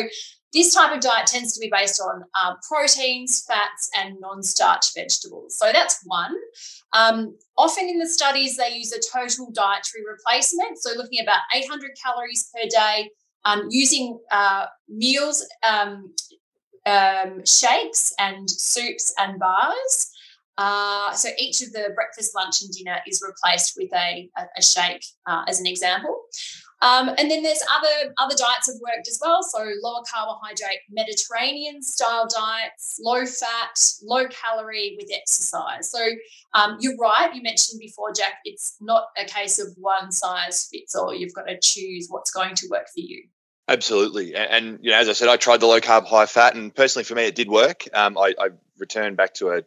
this 0.54 0.74
type 0.74 0.94
of 0.94 1.02
diet 1.02 1.28
tends 1.28 1.54
to 1.54 1.60
be 1.60 1.70
based 1.72 2.02
on 2.02 2.24
um, 2.42 2.58
proteins, 2.68 3.46
fats, 3.48 3.90
and 3.98 4.20
non 4.20 4.44
starch 4.44 4.94
vegetables. 4.94 5.58
So 5.58 5.72
that's 5.72 6.02
one. 6.06 6.36
Um, 6.94 7.38
often 7.58 7.88
in 7.88 8.00
the 8.00 8.08
studies, 8.08 8.58
they 8.58 8.76
use 8.76 8.92
a 8.92 9.00
total 9.00 9.50
dietary 9.52 10.04
replacement. 10.06 10.78
So 10.82 10.92
looking 10.98 11.20
at 11.20 11.24
about 11.24 11.42
800 11.56 11.92
calories 12.04 12.50
per 12.54 12.68
day, 12.68 13.10
um, 13.46 13.68
using 13.70 14.20
uh, 14.30 14.66
meals, 14.90 15.48
um, 15.68 16.14
um, 16.86 17.46
shakes, 17.46 18.14
and 18.20 18.50
soups 18.50 19.14
and 19.18 19.40
bars. 19.40 20.11
Uh, 20.58 21.14
so 21.14 21.30
each 21.38 21.62
of 21.62 21.72
the 21.72 21.92
breakfast, 21.96 22.36
lunch, 22.36 22.62
and 22.62 22.72
dinner 22.72 23.00
is 23.08 23.24
replaced 23.26 23.74
with 23.78 23.92
a, 23.94 24.30
a, 24.58 24.62
shake, 24.62 25.04
uh, 25.26 25.44
as 25.48 25.60
an 25.60 25.66
example. 25.66 26.24
Um, 26.84 27.10
and 27.10 27.30
then 27.30 27.44
there's 27.44 27.62
other 27.78 28.14
other 28.18 28.36
diets 28.36 28.68
have 28.68 28.82
worked 28.82 29.08
as 29.08 29.20
well. 29.22 29.44
So 29.44 29.60
lower 29.84 30.02
carbohydrate 30.12 30.80
Mediterranean 30.90 31.84
style 31.84 32.28
diets, 32.28 33.00
low 33.04 33.24
fat, 33.26 33.80
low 34.02 34.26
calorie 34.28 34.98
with 35.00 35.10
exercise. 35.14 35.92
So 35.92 36.04
um, 36.56 36.78
you're 36.80 36.98
right. 36.98 37.34
You 37.34 37.44
mentioned 37.44 37.80
before, 37.80 38.12
Jack. 38.14 38.40
It's 38.46 38.78
not 38.82 39.06
a 39.16 39.26
case 39.26 39.60
of 39.60 39.68
one 39.78 40.12
size 40.12 40.68
fits 40.72 40.96
all. 40.96 41.14
You've 41.14 41.36
got 41.36 41.44
to 41.44 41.60
choose 41.62 42.08
what's 42.10 42.32
going 42.32 42.56
to 42.56 42.68
work 42.72 42.88
for 42.88 43.02
you. 43.02 43.26
Absolutely, 43.68 44.34
and, 44.34 44.52
and 44.52 44.80
you 44.82 44.90
know, 44.90 44.98
as 44.98 45.08
I 45.08 45.14
said, 45.14 45.30
I 45.30 45.38
tried 45.38 45.60
the 45.60 45.68
low 45.68 45.80
carb, 45.80 46.08
high 46.08 46.26
fat, 46.26 46.56
and 46.56 46.74
personally 46.74 47.04
for 47.04 47.14
me, 47.14 47.26
it 47.26 47.36
did 47.36 47.48
work. 47.48 47.88
Um, 47.94 48.18
I, 48.18 48.34
I 48.40 48.50
returned 48.80 49.18
back 49.18 49.36
to 49.36 49.52
a 49.52 49.64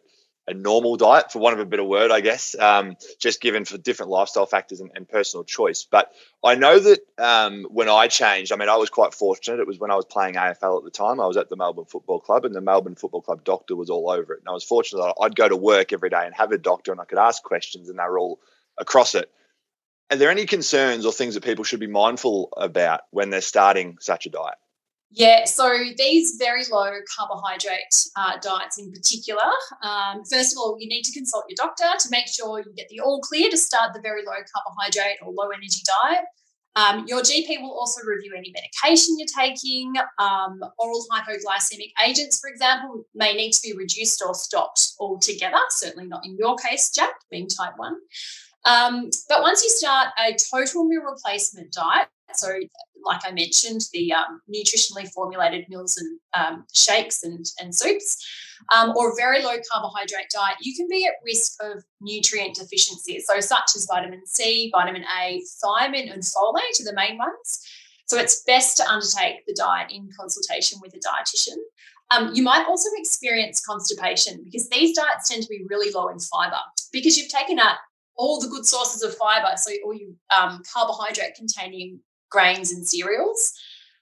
a 0.47 0.53
normal 0.53 0.95
diet, 0.95 1.31
for 1.31 1.39
want 1.39 1.53
of 1.53 1.59
a 1.59 1.65
better 1.65 1.83
word, 1.83 2.11
I 2.11 2.21
guess, 2.21 2.55
um, 2.57 2.95
just 3.19 3.41
given 3.41 3.65
for 3.65 3.77
different 3.77 4.11
lifestyle 4.11 4.45
factors 4.45 4.79
and, 4.79 4.91
and 4.93 5.09
personal 5.09 5.43
choice. 5.43 5.87
But 5.89 6.11
I 6.43 6.55
know 6.55 6.79
that 6.79 6.99
um, 7.17 7.65
when 7.69 7.89
I 7.89 8.07
changed, 8.07 8.51
I 8.51 8.55
mean, 8.55 8.69
I 8.69 8.75
was 8.75 8.89
quite 8.89 9.13
fortunate. 9.13 9.59
It 9.59 9.67
was 9.67 9.79
when 9.79 9.91
I 9.91 9.95
was 9.95 10.05
playing 10.05 10.35
AFL 10.35 10.77
at 10.77 10.83
the 10.83 10.91
time. 10.91 11.19
I 11.19 11.25
was 11.25 11.37
at 11.37 11.49
the 11.49 11.55
Melbourne 11.55 11.85
Football 11.85 12.19
Club, 12.19 12.45
and 12.45 12.53
the 12.53 12.61
Melbourne 12.61 12.95
Football 12.95 13.21
Club 13.21 13.43
doctor 13.43 13.75
was 13.75 13.89
all 13.89 14.09
over 14.09 14.33
it. 14.33 14.39
And 14.39 14.49
I 14.49 14.53
was 14.53 14.63
fortunate 14.63 15.01
that 15.01 15.15
I'd 15.21 15.35
go 15.35 15.49
to 15.49 15.55
work 15.55 15.93
every 15.93 16.09
day 16.09 16.25
and 16.25 16.35
have 16.35 16.51
a 16.51 16.57
doctor, 16.57 16.91
and 16.91 17.01
I 17.01 17.05
could 17.05 17.17
ask 17.17 17.41
questions, 17.41 17.89
and 17.89 17.97
they 17.97 18.03
were 18.03 18.19
all 18.19 18.39
across 18.77 19.15
it. 19.15 19.31
Are 20.11 20.17
there 20.17 20.29
any 20.29 20.45
concerns 20.45 21.07
or 21.07 21.11
things 21.11 21.33
that 21.33 21.43
people 21.43 21.63
should 21.63 21.79
be 21.79 21.87
mindful 21.87 22.53
about 22.55 23.01
when 23.09 23.31
they're 23.31 23.41
starting 23.41 23.97
such 23.99 24.27
a 24.27 24.29
diet? 24.29 24.55
Yeah, 25.11 25.45
so 25.45 25.71
these 25.97 26.35
very 26.37 26.63
low 26.69 26.91
carbohydrate 27.17 28.05
uh, 28.17 28.37
diets 28.41 28.79
in 28.79 28.91
particular, 28.91 29.49
um, 29.81 30.23
first 30.29 30.53
of 30.53 30.57
all, 30.57 30.77
you 30.79 30.89
need 30.89 31.03
to 31.03 31.13
consult 31.13 31.45
your 31.47 31.55
doctor 31.55 31.85
to 31.97 32.09
make 32.09 32.27
sure 32.27 32.59
you 32.59 32.73
get 32.75 32.89
the 32.89 32.99
all 32.99 33.21
clear 33.21 33.49
to 33.49 33.57
start 33.57 33.93
the 33.93 34.01
very 34.01 34.25
low 34.25 34.33
carbohydrate 34.53 35.17
or 35.21 35.31
low 35.31 35.49
energy 35.49 35.81
diet. 36.03 36.25
Um, 36.75 37.05
your 37.07 37.21
GP 37.21 37.61
will 37.61 37.71
also 37.71 38.01
review 38.05 38.33
any 38.37 38.51
medication 38.51 39.15
you're 39.17 39.27
taking. 39.27 39.93
Um, 40.19 40.59
oral 40.77 41.05
hypoglycemic 41.09 41.91
agents, 42.05 42.39
for 42.39 42.49
example, 42.49 43.05
may 43.15 43.33
need 43.33 43.53
to 43.53 43.61
be 43.63 43.73
reduced 43.77 44.21
or 44.25 44.33
stopped 44.33 44.93
altogether. 44.99 45.57
Certainly 45.69 46.07
not 46.07 46.25
in 46.25 46.35
your 46.37 46.57
case, 46.57 46.91
Jack, 46.91 47.13
being 47.31 47.47
type 47.47 47.73
1. 47.77 47.95
Um, 48.65 49.09
but 49.29 49.41
once 49.41 49.63
you 49.63 49.69
start 49.69 50.09
a 50.19 50.35
total 50.51 50.83
meal 50.83 51.03
replacement 51.03 51.71
diet, 51.71 52.09
so 52.33 52.57
like 53.05 53.21
I 53.25 53.31
mentioned, 53.31 53.81
the 53.93 54.11
um, 54.13 54.41
nutritionally 54.53 55.07
formulated 55.13 55.69
meals 55.69 55.97
and 55.97 56.19
um, 56.33 56.65
shakes 56.73 57.23
and, 57.23 57.45
and 57.59 57.73
soups, 57.73 58.25
um, 58.73 58.93
or 58.95 59.15
very 59.15 59.43
low 59.43 59.55
carbohydrate 59.71 60.29
diet, 60.33 60.57
you 60.59 60.75
can 60.75 60.87
be 60.89 61.05
at 61.05 61.13
risk 61.23 61.53
of 61.61 61.83
nutrient 62.01 62.55
deficiencies. 62.55 63.25
So, 63.27 63.39
such 63.39 63.75
as 63.75 63.85
vitamin 63.85 64.25
C, 64.25 64.71
vitamin 64.73 65.05
A, 65.21 65.41
thiamine, 65.63 66.11
and 66.11 66.23
folate 66.23 66.81
are 66.81 66.85
the 66.85 66.93
main 66.95 67.17
ones. 67.17 67.61
So, 68.07 68.17
it's 68.17 68.43
best 68.43 68.77
to 68.77 68.89
undertake 68.89 69.45
the 69.45 69.53
diet 69.53 69.91
in 69.91 70.09
consultation 70.19 70.79
with 70.81 70.93
a 70.95 70.99
dietitian. 70.99 71.57
Um, 72.11 72.31
you 72.33 72.43
might 72.43 72.65
also 72.67 72.89
experience 72.97 73.65
constipation 73.65 74.43
because 74.43 74.69
these 74.69 74.95
diets 74.95 75.29
tend 75.29 75.41
to 75.41 75.49
be 75.49 75.65
really 75.69 75.91
low 75.91 76.09
in 76.09 76.19
fiber 76.19 76.59
because 76.93 77.17
you've 77.17 77.31
taken 77.31 77.57
out 77.57 77.77
all 78.15 78.39
the 78.39 78.47
good 78.47 78.65
sources 78.65 79.01
of 79.01 79.15
fiber, 79.15 79.51
so 79.57 79.71
all 79.83 79.93
your 79.93 80.11
um, 80.35 80.61
carbohydrate 80.71 81.35
containing 81.35 81.99
grains 82.35 82.73
and 82.73 82.85
cereals. 82.85 83.53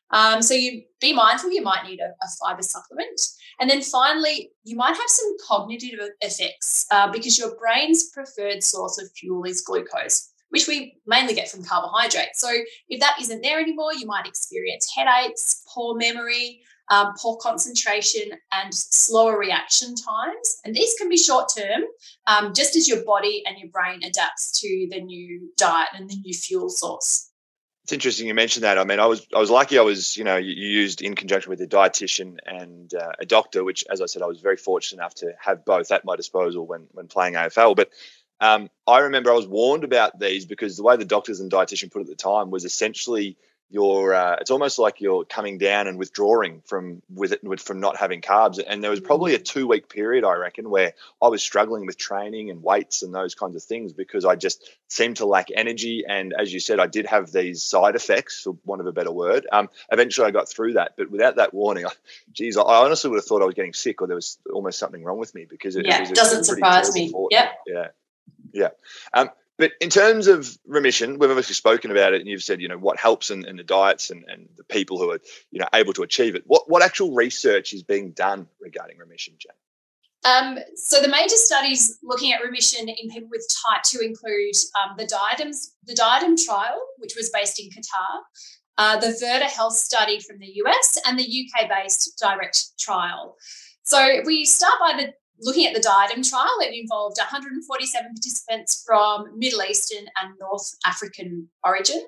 Um, 0.09 0.41
so 0.41 0.53
you 0.53 0.83
be 0.99 1.13
mindful, 1.13 1.51
you 1.51 1.61
might 1.61 1.85
need 1.87 1.99
a, 1.99 2.09
a, 2.09 2.27
fiber 2.39 2.61
supplement. 2.61 3.19
And 3.59 3.69
then 3.69 3.81
finally, 3.81 4.51
you 4.63 4.75
might 4.75 4.95
have 4.95 5.07
some 5.07 5.35
cognitive 5.47 5.99
effects 6.21 6.85
uh, 6.91 7.11
because 7.11 7.37
your 7.37 7.55
brain's 7.55 8.09
preferred 8.09 8.63
source 8.63 9.01
of 9.01 9.11
fuel 9.15 9.43
is 9.43 9.61
glucose, 9.61 10.31
which 10.49 10.67
we 10.67 10.97
mainly 11.07 11.33
get 11.33 11.49
from 11.49 11.63
carbohydrates. 11.63 12.39
So 12.39 12.49
if 12.89 12.99
that 12.99 13.17
isn't 13.21 13.41
there 13.41 13.59
anymore, 13.59 13.93
you 13.93 14.05
might 14.05 14.27
experience 14.27 14.91
headaches, 14.95 15.63
poor 15.73 15.95
memory, 15.95 16.61
um, 16.89 17.13
poor 17.19 17.37
concentration, 17.37 18.33
and 18.51 18.73
slower 18.73 19.39
reaction 19.39 19.95
times. 19.95 20.57
And 20.63 20.75
these 20.75 20.93
can 20.99 21.09
be 21.09 21.17
short 21.17 21.51
term, 21.55 21.83
um, 22.27 22.53
just 22.53 22.75
as 22.75 22.87
your 22.87 23.03
body 23.03 23.43
and 23.47 23.57
your 23.57 23.69
brain 23.69 24.03
adapts 24.03 24.59
to 24.61 24.87
the 24.91 25.01
new 25.01 25.49
diet 25.57 25.89
and 25.95 26.09
the 26.09 26.17
new 26.17 26.33
fuel 26.33 26.69
source. 26.69 27.31
It's 27.83 27.91
interesting 27.91 28.27
you 28.27 28.33
mentioned 28.33 28.63
that. 28.63 28.77
I 28.77 28.85
mean, 28.85 29.01
I 29.01 29.07
was 29.07 29.27
I 29.35 29.39
was 29.39 29.49
lucky. 29.49 29.77
I 29.77 29.81
was 29.81 30.15
you 30.15 30.23
know 30.23 30.37
you 30.37 30.53
used 30.53 31.01
in 31.01 31.15
conjunction 31.15 31.49
with 31.49 31.59
a 31.61 31.67
dietitian 31.67 32.37
and 32.45 32.93
uh, 32.93 33.11
a 33.19 33.25
doctor, 33.25 33.63
which, 33.63 33.83
as 33.89 33.99
I 33.99 34.05
said, 34.05 34.21
I 34.21 34.27
was 34.27 34.39
very 34.39 34.55
fortunate 34.55 35.01
enough 35.01 35.15
to 35.15 35.33
have 35.39 35.65
both 35.65 35.91
at 35.91 36.05
my 36.05 36.15
disposal 36.15 36.65
when 36.65 36.87
when 36.93 37.07
playing 37.07 37.33
AFL. 37.33 37.75
But 37.75 37.89
um, 38.39 38.69
I 38.87 38.99
remember 38.99 39.31
I 39.31 39.35
was 39.35 39.47
warned 39.47 39.83
about 39.83 40.17
these 40.17 40.45
because 40.45 40.77
the 40.77 40.83
way 40.83 40.95
the 40.95 41.05
doctors 41.05 41.41
and 41.41 41.51
dietitian 41.51 41.91
put 41.91 41.99
it 41.99 42.03
at 42.03 42.07
the 42.07 42.15
time 42.15 42.51
was 42.51 42.63
essentially 42.63 43.37
you're 43.73 44.13
uh, 44.13 44.37
it's 44.39 44.51
almost 44.51 44.77
like 44.77 45.01
you're 45.01 45.25
coming 45.25 45.57
down 45.57 45.87
and 45.87 45.97
withdrawing 45.97 46.61
from 46.65 47.01
with 47.09 47.31
it 47.31 47.43
with, 47.43 47.59
from 47.59 47.79
not 47.79 47.97
having 47.97 48.21
carbs. 48.21 48.63
And 48.65 48.83
there 48.83 48.91
was 48.91 48.99
probably 48.99 49.33
a 49.33 49.39
mm. 49.39 49.43
two 49.43 49.67
week 49.67 49.89
period 49.89 50.23
i 50.23 50.35
reckon 50.35 50.69
where 50.69 50.93
i 51.19 51.27
was 51.27 51.41
struggling 51.41 51.87
with 51.87 51.97
training 51.97 52.51
and 52.51 52.61
weights 52.61 53.01
and 53.01 53.13
those 53.13 53.33
kinds 53.33 53.55
of 53.55 53.63
things 53.63 53.91
because 53.91 54.25
i 54.25 54.35
just 54.35 54.69
seemed 54.87 55.17
to 55.17 55.25
lack 55.25 55.47
energy. 55.53 56.03
And 56.07 56.33
as 56.39 56.53
you 56.53 56.59
said 56.59 56.79
i 56.79 56.85
did 56.85 57.07
have 57.07 57.31
these 57.31 57.63
side 57.63 57.95
effects 57.95 58.41
for 58.43 58.55
want 58.63 58.81
of 58.81 58.87
a 58.87 58.91
better 58.91 59.11
word. 59.11 59.47
Um, 59.51 59.69
eventually 59.91 60.27
i 60.27 60.31
got 60.31 60.47
through 60.47 60.73
that 60.73 60.93
but 60.95 61.09
without 61.09 61.37
that 61.37 61.51
warning 61.51 61.85
I, 61.87 61.91
geez 62.31 62.57
i 62.57 62.61
honestly 62.61 63.09
would 63.09 63.17
have 63.17 63.25
thought 63.25 63.41
i 63.41 63.45
was 63.45 63.55
getting 63.55 63.73
sick 63.73 64.03
or 64.03 64.07
there 64.07 64.15
was 64.15 64.37
almost 64.53 64.77
something 64.77 65.03
wrong 65.03 65.17
with 65.17 65.33
me 65.33 65.45
because 65.49 65.75
it, 65.75 65.87
yeah, 65.87 66.03
it, 66.03 66.13
doesn't 66.13 66.43
surprise 66.43 66.93
me. 66.93 67.11
yeah 67.31 67.49
yeah. 67.65 67.87
Yeah. 68.53 68.69
Um, 69.13 69.31
but 69.63 69.71
in 69.79 69.89
terms 69.89 70.27
of 70.27 70.57
remission, 70.67 71.17
we've 71.19 71.29
obviously 71.29 71.55
spoken 71.55 71.89
about 71.89 72.13
it, 72.13 72.19
and 72.19 72.29
you've 72.29 72.43
said, 72.43 72.59
you 72.59 72.67
know, 72.67 72.77
what 72.77 72.99
helps 72.99 73.31
in, 73.31 73.47
in 73.47 73.55
the 73.55 73.63
diets 73.63 74.09
and, 74.09 74.25
and 74.27 74.49
the 74.57 74.63
people 74.65 74.97
who 74.97 75.09
are, 75.09 75.19
you 75.51 75.59
know, 75.61 75.67
able 75.73 75.93
to 75.93 76.03
achieve 76.03 76.35
it. 76.35 76.43
What 76.47 76.69
what 76.69 76.83
actual 76.83 77.13
research 77.13 77.71
is 77.71 77.81
being 77.81 78.11
done 78.11 78.47
regarding 78.59 78.97
remission, 78.97 79.35
Jane? 79.39 79.55
Um, 80.25 80.59
so 80.75 81.01
the 81.01 81.07
major 81.07 81.37
studies 81.37 81.97
looking 82.03 82.33
at 82.33 82.43
remission 82.43 82.89
in 82.89 83.09
people 83.09 83.29
with 83.31 83.47
type 83.65 83.83
2 83.83 83.99
include 83.99 84.55
um, 84.75 84.97
the 84.97 85.07
Diadems, 85.07 85.75
the 85.85 85.95
Diadem 85.95 86.35
trial, 86.35 86.81
which 86.97 87.13
was 87.15 87.29
based 87.29 87.57
in 87.57 87.69
Qatar, 87.69 88.19
uh, 88.77 88.99
the 88.99 89.17
Virta 89.23 89.49
Health 89.49 89.77
study 89.77 90.19
from 90.19 90.39
the 90.39 90.51
US, 90.65 90.99
and 91.07 91.17
the 91.17 91.23
UK-based 91.23 92.19
Direct 92.21 92.77
trial. 92.77 93.37
So 93.83 94.05
if 94.05 94.25
we 94.25 94.43
start 94.43 94.73
by 94.81 94.93
the 94.97 95.13
looking 95.39 95.65
at 95.65 95.73
the 95.73 95.81
Diadem 95.81 96.23
trial, 96.23 96.57
it 96.61 96.73
involved 96.73 97.17
147 97.17 98.13
participants 98.13 98.83
from 98.85 99.37
Middle 99.37 99.63
Eastern 99.63 100.05
and 100.21 100.33
North 100.39 100.75
African 100.85 101.49
origin. 101.65 102.01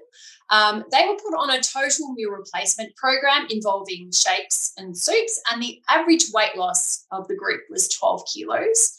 Um, 0.51 0.83
they 0.91 1.05
were 1.07 1.15
put 1.15 1.35
on 1.37 1.49
a 1.49 1.61
total 1.61 2.13
meal 2.13 2.29
replacement 2.29 2.95
program 2.95 3.47
involving 3.49 4.11
shakes 4.11 4.73
and 4.77 4.95
soups, 4.95 5.41
and 5.51 5.61
the 5.61 5.81
average 5.89 6.25
weight 6.33 6.55
loss 6.55 7.05
of 7.11 7.27
the 7.27 7.35
group 7.35 7.61
was 7.69 7.89
12 7.89 8.23
kilos. 8.31 8.97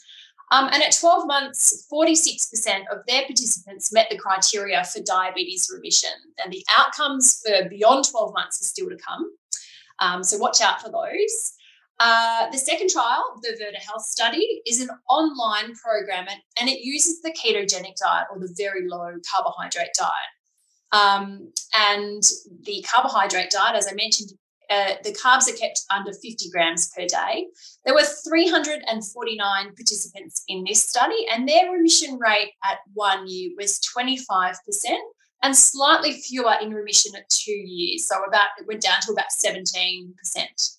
Um, 0.51 0.69
and 0.71 0.81
at 0.81 0.97
12 0.97 1.27
months, 1.27 1.87
46% 1.91 2.83
of 2.91 2.99
their 3.07 3.25
participants 3.25 3.91
met 3.91 4.07
the 4.09 4.17
criteria 4.17 4.83
for 4.85 5.01
diabetes 5.01 5.69
remission. 5.73 6.11
And 6.41 6.53
the 6.53 6.65
outcomes 6.77 7.41
for 7.45 7.67
beyond 7.67 8.05
12 8.09 8.33
months 8.33 8.61
are 8.61 8.65
still 8.65 8.89
to 8.89 8.97
come. 8.97 9.29
Um, 9.99 10.23
so 10.23 10.37
watch 10.37 10.61
out 10.61 10.81
for 10.81 10.89
those. 10.89 11.53
Uh, 11.99 12.49
the 12.51 12.57
second 12.57 12.89
trial, 12.89 13.39
the 13.41 13.57
Virta 13.59 13.81
Health 13.83 14.03
study, 14.03 14.61
is 14.67 14.81
an 14.81 14.89
online 15.09 15.73
program 15.75 16.27
and, 16.29 16.39
and 16.59 16.69
it 16.69 16.81
uses 16.81 17.21
the 17.21 17.31
ketogenic 17.31 17.95
diet 17.95 18.27
or 18.31 18.39
the 18.39 18.53
very 18.57 18.87
low 18.87 19.11
carbohydrate 19.35 19.95
diet. 19.97 20.11
Um, 20.91 21.51
and 21.75 22.23
the 22.63 22.85
carbohydrate 22.87 23.49
diet, 23.49 23.75
as 23.75 23.87
I 23.87 23.93
mentioned, 23.95 24.31
uh, 24.69 24.95
the 25.03 25.13
carbs 25.13 25.51
are 25.51 25.57
kept 25.57 25.81
under 25.89 26.11
50 26.11 26.49
grams 26.51 26.89
per 26.89 27.05
day. 27.05 27.47
There 27.85 27.93
were 27.93 28.03
349 28.03 29.65
participants 29.75 30.43
in 30.47 30.65
this 30.67 30.83
study, 30.83 31.25
and 31.31 31.47
their 31.47 31.71
remission 31.71 32.19
rate 32.19 32.51
at 32.63 32.79
one 32.93 33.27
year 33.27 33.51
was 33.57 33.79
25%, 33.97 34.55
and 35.41 35.55
slightly 35.55 36.13
fewer 36.13 36.55
in 36.61 36.73
remission 36.73 37.15
at 37.15 37.29
two 37.29 37.51
years. 37.51 38.07
So 38.07 38.21
about 38.23 38.49
it 38.59 38.67
went 38.67 38.81
down 38.81 38.99
to 39.01 39.13
about 39.13 39.27
17%. 39.31 40.76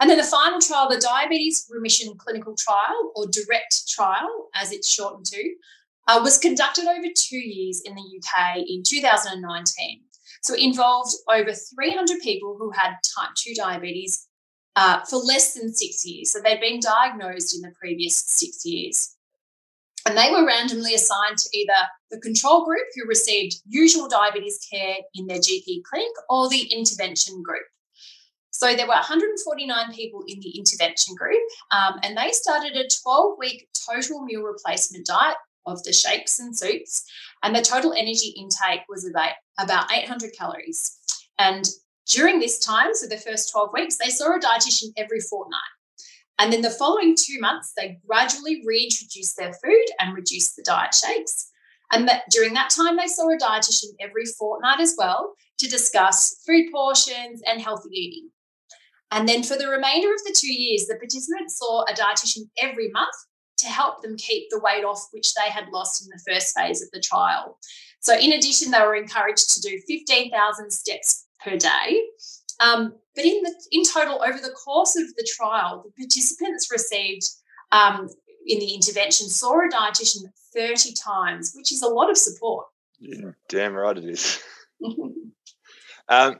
And 0.00 0.08
then 0.08 0.16
the 0.16 0.24
final 0.24 0.60
trial, 0.60 0.88
the 0.88 0.98
Diabetes 0.98 1.68
Remission 1.70 2.16
Clinical 2.16 2.54
Trial, 2.56 3.12
or 3.14 3.26
DIRECT 3.26 3.90
trial, 3.90 4.48
as 4.54 4.72
it's 4.72 4.88
shortened 4.88 5.26
to, 5.26 5.54
uh, 6.08 6.20
was 6.22 6.38
conducted 6.38 6.86
over 6.86 7.06
two 7.14 7.38
years 7.38 7.82
in 7.84 7.94
the 7.94 8.00
UK 8.00 8.64
in 8.66 8.82
2019. 8.82 10.00
So 10.42 10.54
it 10.54 10.60
involved 10.60 11.14
over 11.30 11.52
300 11.52 12.20
people 12.20 12.56
who 12.58 12.70
had 12.70 12.94
type 13.18 13.34
2 13.36 13.52
diabetes 13.54 14.26
uh, 14.76 15.00
for 15.04 15.16
less 15.16 15.54
than 15.54 15.74
six 15.74 16.06
years. 16.06 16.30
So 16.30 16.40
they'd 16.40 16.60
been 16.60 16.80
diagnosed 16.80 17.54
in 17.54 17.60
the 17.60 17.74
previous 17.78 18.16
six 18.16 18.64
years. 18.64 19.16
And 20.06 20.16
they 20.16 20.30
were 20.30 20.46
randomly 20.46 20.94
assigned 20.94 21.36
to 21.36 21.58
either 21.58 21.74
the 22.10 22.20
control 22.20 22.64
group 22.64 22.86
who 22.94 23.06
received 23.06 23.56
usual 23.68 24.08
diabetes 24.08 24.66
care 24.72 24.96
in 25.14 25.26
their 25.26 25.38
GP 25.38 25.82
clinic 25.84 26.12
or 26.30 26.48
the 26.48 26.62
intervention 26.72 27.42
group. 27.42 27.66
So 28.60 28.76
there 28.76 28.86
were 28.86 28.92
149 28.92 29.94
people 29.94 30.22
in 30.28 30.38
the 30.40 30.50
intervention 30.50 31.14
group, 31.14 31.40
um, 31.70 31.98
and 32.02 32.14
they 32.14 32.30
started 32.30 32.76
a 32.76 32.86
12 33.02 33.38
week 33.38 33.66
total 33.88 34.22
meal 34.22 34.42
replacement 34.42 35.06
diet 35.06 35.38
of 35.64 35.82
the 35.82 35.94
shakes 35.94 36.38
and 36.40 36.54
soups, 36.54 37.06
and 37.42 37.56
the 37.56 37.62
total 37.62 37.94
energy 37.94 38.34
intake 38.36 38.82
was 38.86 39.08
about, 39.08 39.32
about 39.58 39.90
800 39.90 40.32
calories. 40.36 40.98
And 41.38 41.66
during 42.06 42.38
this 42.38 42.58
time, 42.58 42.94
so 42.94 43.06
the 43.06 43.16
first 43.16 43.50
12 43.50 43.70
weeks, 43.72 43.96
they 43.96 44.10
saw 44.10 44.36
a 44.36 44.38
dietitian 44.38 44.92
every 44.98 45.20
fortnight. 45.20 45.60
And 46.38 46.52
then 46.52 46.60
the 46.60 46.68
following 46.68 47.16
two 47.16 47.40
months, 47.40 47.72
they 47.74 47.98
gradually 48.06 48.62
reintroduced 48.66 49.38
their 49.38 49.54
food 49.54 49.86
and 50.00 50.14
reduced 50.14 50.56
the 50.56 50.62
diet 50.64 50.94
shakes. 50.94 51.50
And 51.92 52.06
that 52.08 52.24
during 52.30 52.52
that 52.54 52.68
time, 52.68 52.98
they 52.98 53.06
saw 53.06 53.30
a 53.30 53.38
dietitian 53.38 53.94
every 54.00 54.26
fortnight 54.26 54.80
as 54.80 54.96
well 54.98 55.32
to 55.60 55.66
discuss 55.66 56.42
food 56.46 56.66
portions 56.70 57.40
and 57.46 57.58
healthy 57.58 57.88
eating. 57.92 58.28
And 59.10 59.28
then 59.28 59.42
for 59.42 59.56
the 59.56 59.68
remainder 59.68 60.12
of 60.12 60.22
the 60.24 60.34
two 60.36 60.52
years, 60.52 60.86
the 60.86 60.96
participants 60.96 61.58
saw 61.58 61.82
a 61.82 61.92
dietitian 61.92 62.48
every 62.62 62.90
month 62.90 63.14
to 63.58 63.66
help 63.66 64.02
them 64.02 64.16
keep 64.16 64.48
the 64.50 64.60
weight 64.60 64.84
off 64.84 65.08
which 65.12 65.34
they 65.34 65.50
had 65.50 65.68
lost 65.72 66.02
in 66.02 66.08
the 66.08 66.32
first 66.32 66.56
phase 66.56 66.82
of 66.82 66.90
the 66.92 67.00
trial. 67.00 67.58
So, 68.00 68.16
in 68.16 68.32
addition, 68.32 68.70
they 68.70 68.80
were 68.80 68.94
encouraged 68.94 69.50
to 69.54 69.60
do 69.60 69.80
15,000 69.86 70.70
steps 70.70 71.26
per 71.44 71.56
day. 71.56 72.02
Um, 72.60 72.94
but 73.14 73.24
in 73.24 73.42
the 73.42 73.54
in 73.72 73.82
total, 73.84 74.22
over 74.22 74.38
the 74.38 74.54
course 74.64 74.96
of 74.96 75.14
the 75.16 75.28
trial, 75.36 75.84
the 75.84 76.02
participants 76.02 76.70
received 76.70 77.28
um, 77.72 78.08
in 78.46 78.58
the 78.58 78.74
intervention 78.74 79.28
saw 79.28 79.58
a 79.58 79.68
dietitian 79.68 80.24
30 80.54 80.92
times, 80.94 81.52
which 81.54 81.72
is 81.72 81.82
a 81.82 81.88
lot 81.88 82.10
of 82.10 82.16
support. 82.16 82.66
Yeah, 82.98 83.30
damn 83.48 83.74
right 83.74 83.96
it 83.96 84.04
is. 84.04 84.42
um, 86.08 86.38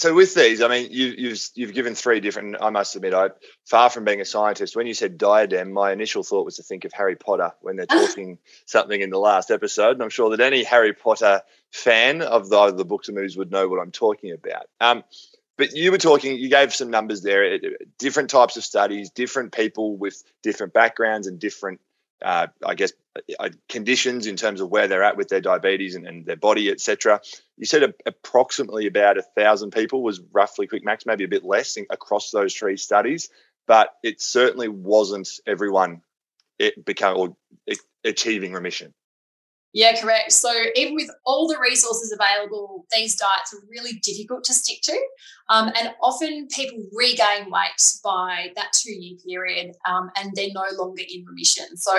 so 0.00 0.14
with 0.14 0.34
these, 0.34 0.62
I 0.62 0.68
mean, 0.68 0.88
you, 0.90 1.14
you've 1.16 1.40
you've 1.54 1.74
given 1.74 1.94
three 1.94 2.20
different. 2.20 2.56
I 2.60 2.70
must 2.70 2.96
admit, 2.96 3.14
I 3.14 3.30
far 3.66 3.90
from 3.90 4.04
being 4.04 4.20
a 4.20 4.24
scientist. 4.24 4.74
When 4.74 4.86
you 4.86 4.94
said 4.94 5.18
diadem, 5.18 5.72
my 5.72 5.92
initial 5.92 6.22
thought 6.22 6.44
was 6.44 6.56
to 6.56 6.62
think 6.62 6.84
of 6.84 6.92
Harry 6.92 7.16
Potter 7.16 7.52
when 7.60 7.76
they're 7.76 7.86
talking 7.86 8.38
something 8.66 9.00
in 9.00 9.10
the 9.10 9.18
last 9.18 9.50
episode, 9.50 9.92
and 9.92 10.02
I'm 10.02 10.10
sure 10.10 10.30
that 10.30 10.40
any 10.40 10.64
Harry 10.64 10.92
Potter 10.94 11.42
fan 11.70 12.22
of 12.22 12.48
the, 12.48 12.72
the 12.72 12.84
books 12.84 13.08
and 13.08 13.16
movies 13.16 13.36
would 13.36 13.50
know 13.50 13.68
what 13.68 13.80
I'm 13.80 13.92
talking 13.92 14.32
about. 14.32 14.66
Um, 14.80 15.04
but 15.56 15.76
you 15.76 15.90
were 15.90 15.98
talking, 15.98 16.38
you 16.38 16.48
gave 16.48 16.74
some 16.74 16.90
numbers 16.90 17.20
there, 17.20 17.58
different 17.98 18.30
types 18.30 18.56
of 18.56 18.64
studies, 18.64 19.10
different 19.10 19.52
people 19.52 19.94
with 19.94 20.22
different 20.42 20.72
backgrounds 20.72 21.26
and 21.26 21.38
different 21.38 21.80
uh, 22.22 22.48
I 22.64 22.74
guess, 22.74 22.92
uh, 23.38 23.50
conditions 23.68 24.26
in 24.26 24.36
terms 24.36 24.60
of 24.60 24.70
where 24.70 24.88
they're 24.88 25.02
at 25.02 25.16
with 25.16 25.28
their 25.28 25.40
diabetes 25.40 25.94
and, 25.94 26.06
and 26.06 26.26
their 26.26 26.36
body, 26.36 26.70
etc. 26.70 27.20
You 27.56 27.66
said 27.66 27.82
a, 27.82 27.94
approximately 28.06 28.86
about 28.86 29.18
a 29.18 29.22
thousand 29.22 29.72
people 29.72 30.02
was 30.02 30.20
roughly 30.32 30.66
quick 30.66 30.84
max, 30.84 31.06
maybe 31.06 31.24
a 31.24 31.28
bit 31.28 31.44
less 31.44 31.76
in, 31.76 31.86
across 31.90 32.30
those 32.30 32.54
three 32.54 32.76
studies, 32.76 33.28
but 33.66 33.90
it 34.02 34.20
certainly 34.20 34.68
wasn't 34.68 35.28
everyone 35.46 36.02
it 36.58 36.74
or 37.02 37.36
it, 37.66 37.78
achieving 38.04 38.52
remission. 38.52 38.94
Yeah, 39.72 40.00
correct. 40.00 40.32
So 40.32 40.52
even 40.74 40.96
with 40.96 41.08
all 41.24 41.46
the 41.46 41.58
resources 41.60 42.12
available, 42.12 42.86
these 42.92 43.14
diets 43.14 43.54
are 43.54 43.62
really 43.68 44.00
difficult 44.02 44.42
to 44.44 44.52
stick 44.52 44.80
to. 44.82 45.00
Um, 45.48 45.68
and 45.78 45.94
often 46.02 46.48
people 46.48 46.78
regain 46.92 47.50
weight 47.50 47.92
by 48.02 48.50
that 48.56 48.72
two 48.72 48.90
year 48.90 49.16
period 49.24 49.76
um, 49.88 50.10
and 50.16 50.32
they're 50.34 50.48
no 50.52 50.64
longer 50.76 51.02
in 51.08 51.24
remission. 51.24 51.76
So, 51.76 51.96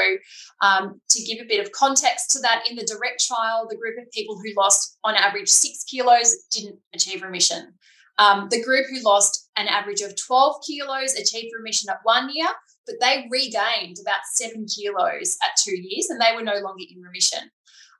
um, 0.61 0.99
to 1.11 1.23
give 1.23 1.39
a 1.39 1.47
bit 1.47 1.65
of 1.65 1.71
context 1.71 2.31
to 2.31 2.39
that, 2.41 2.63
in 2.69 2.75
the 2.75 2.83
direct 2.83 3.25
trial, 3.25 3.67
the 3.69 3.77
group 3.77 3.97
of 3.97 4.11
people 4.11 4.35
who 4.35 4.53
lost 4.57 4.97
on 5.05 5.15
average 5.15 5.49
six 5.49 5.85
kilos 5.85 6.35
didn't 6.51 6.77
achieve 6.93 7.21
remission. 7.21 7.73
Um, 8.17 8.49
the 8.49 8.63
group 8.63 8.85
who 8.89 9.01
lost 9.03 9.49
an 9.55 9.67
average 9.67 10.01
of 10.01 10.15
12 10.15 10.57
kilos 10.67 11.15
achieved 11.15 11.53
remission 11.57 11.89
at 11.89 11.99
one 12.03 12.29
year, 12.33 12.49
but 12.85 12.95
they 12.99 13.27
regained 13.31 13.97
about 14.01 14.19
seven 14.33 14.65
kilos 14.65 15.37
at 15.43 15.57
two 15.57 15.75
years 15.75 16.09
and 16.09 16.19
they 16.19 16.35
were 16.35 16.43
no 16.43 16.59
longer 16.59 16.83
in 16.93 17.01
remission. 17.01 17.49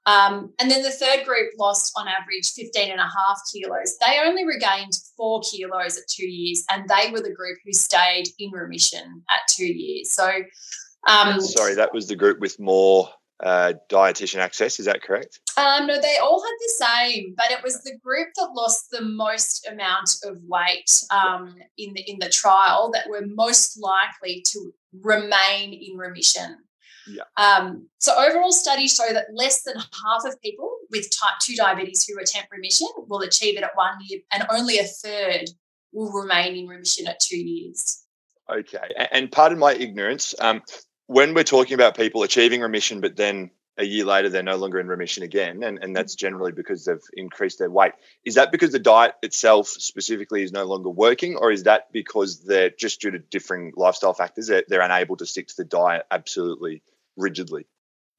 Um, 0.06 0.52
and 0.60 0.72
then 0.72 0.82
the 0.82 0.92
third 0.92 1.26
group 1.26 1.52
lost 1.60 1.94
on 1.96 2.08
average 2.08 2.52
15 2.54 2.92
and 2.92 3.00
a 3.00 3.04
half 3.04 3.40
kilos. 3.52 3.98
They 4.00 4.20
only 4.24 4.46
regained 4.46 4.94
four 5.16 5.42
kilos 5.42 5.98
at 5.98 6.04
two 6.10 6.28
years, 6.28 6.64
and 6.72 6.90
they 6.90 7.12
were 7.12 7.22
the 7.22 7.34
group 7.34 7.60
who 7.64 7.74
stayed 7.74 8.26
in 8.40 8.52
remission 8.52 9.24
at 9.30 9.42
two 9.50 9.66
years. 9.66 10.12
So, 10.12 10.30
um, 11.08 11.40
sorry, 11.40 11.76
that 11.76 11.94
was 11.94 12.08
the 12.08 12.16
group 12.16 12.40
with 12.40 12.60
more 12.60 13.10
uh, 13.44 13.74
dietitian 13.90 14.40
access. 14.40 14.80
Is 14.80 14.86
that 14.86 15.02
correct? 15.02 15.40
Um, 15.58 15.88
no, 15.88 16.00
they 16.00 16.18
all 16.18 16.42
had 16.42 16.56
the 16.60 16.86
same, 16.86 17.34
but 17.38 17.52
it 17.52 17.64
was 17.64 17.82
the 17.84 17.98
group 18.04 18.30
that 18.36 18.50
lost 18.54 18.90
the 18.92 19.02
most 19.02 19.68
amount 19.68 20.10
of 20.24 20.38
weight 20.48 21.04
um, 21.12 21.56
in 21.78 21.94
the 21.94 22.10
in 22.10 22.18
the 22.20 22.30
trial 22.30 22.92
that 22.94 23.10
were 23.10 23.26
most 23.26 23.80
likely 23.80 24.44
to 24.48 24.72
remain 25.02 25.74
in 25.74 25.98
remission. 25.98 26.58
Yeah. 27.08 27.24
Um, 27.38 27.88
so 28.00 28.14
overall 28.18 28.52
studies 28.52 28.96
show 28.96 29.12
that 29.14 29.26
less 29.34 29.64
than 29.64 29.76
half 29.76 30.26
of 30.26 30.40
people 30.42 30.72
with 30.92 31.10
type 31.12 31.40
2 31.42 31.56
diabetes 31.56 32.06
who 32.06 32.20
attempt 32.20 32.50
remission 32.52 32.88
will 33.08 33.22
achieve 33.22 33.58
it 33.58 33.64
at 33.64 33.72
one 33.76 33.96
year 34.08 34.20
and 34.34 34.46
only 34.52 34.78
a 34.78 34.84
third 34.84 35.50
will 35.94 36.12
remain 36.12 36.56
in 36.56 36.68
remission 36.68 37.08
at 37.08 37.20
two 37.20 37.38
years. 37.38 38.06
Okay. 38.50 39.08
And 39.12 39.32
pardon 39.32 39.60
my 39.60 39.74
ignorance, 39.74 40.36
um, 40.40 40.62
when 41.08 41.34
we're 41.34 41.44
talking 41.44 41.74
about 41.74 41.96
people 41.96 42.24
achieving 42.24 42.62
remission, 42.62 43.02
but 43.02 43.16
then 43.16 43.52
a 43.78 43.86
year 43.86 44.06
later 44.06 44.30
they're 44.30 44.44
no 44.44 44.58
longer 44.58 44.80
in 44.80 44.88
remission 44.88 45.24
again, 45.24 45.64
and, 45.64 45.80
and 45.82 45.96
that's 45.96 46.16
generally 46.16 46.52
because 46.52 46.86
they've 46.86 47.04
increased 47.14 47.60
their 47.60 47.70
weight. 47.70 47.94
Is 48.26 48.36
that 48.36 48.52
because 48.52 48.72
the 48.72 48.80
diet 48.80 49.16
itself 49.24 49.68
specifically 49.68 50.44
is 50.44 50.52
no 50.52 50.66
longer 50.66 50.90
working, 50.90 51.36
or 51.36 51.52
is 51.52 51.64
that 51.64 51.92
because 51.92 52.44
they're 52.44 52.70
just 52.70 53.02
due 53.02 53.12
to 53.12 53.20
differing 53.20 53.74
lifestyle 53.76 54.14
factors, 54.14 54.48
they're, 54.48 54.64
they're 54.68 54.82
unable 54.82 55.18
to 55.18 55.26
stick 55.26 55.48
to 55.48 55.58
the 55.58 55.66
diet 55.66 56.06
absolutely 56.12 56.84
rigidly? 57.18 57.68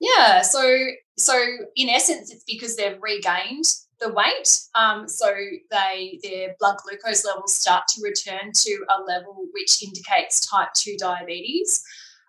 Yeah, 0.00 0.42
so 0.42 0.86
so 1.16 1.40
in 1.76 1.88
essence, 1.88 2.32
it's 2.32 2.44
because 2.44 2.76
they've 2.76 3.00
regained 3.00 3.66
the 4.00 4.12
weight. 4.12 4.58
Um, 4.74 5.08
so 5.08 5.32
they 5.70 6.18
their 6.22 6.54
blood 6.58 6.76
glucose 6.84 7.24
levels 7.24 7.54
start 7.54 7.84
to 7.88 8.02
return 8.02 8.50
to 8.52 8.84
a 8.90 9.02
level 9.02 9.46
which 9.52 9.82
indicates 9.82 10.46
type 10.46 10.72
two 10.74 10.96
diabetes. 10.98 11.82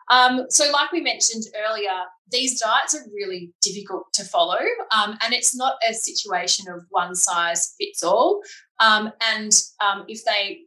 Um, 0.10 0.46
so, 0.50 0.70
like 0.72 0.92
we 0.92 1.02
mentioned 1.02 1.44
earlier, 1.68 1.90
these 2.30 2.60
diets 2.60 2.96
are 2.96 3.10
really 3.14 3.52
difficult 3.62 4.12
to 4.14 4.24
follow, 4.24 4.60
um, 4.92 5.18
and 5.24 5.34
it's 5.34 5.56
not 5.56 5.76
a 5.90 5.94
situation 5.94 6.66
of 6.70 6.86
one 6.90 7.16
size 7.16 7.74
fits 7.80 8.04
all. 8.04 8.42
Um, 8.80 9.12
and 9.34 9.52
um, 9.80 10.04
if 10.08 10.24
they 10.26 10.60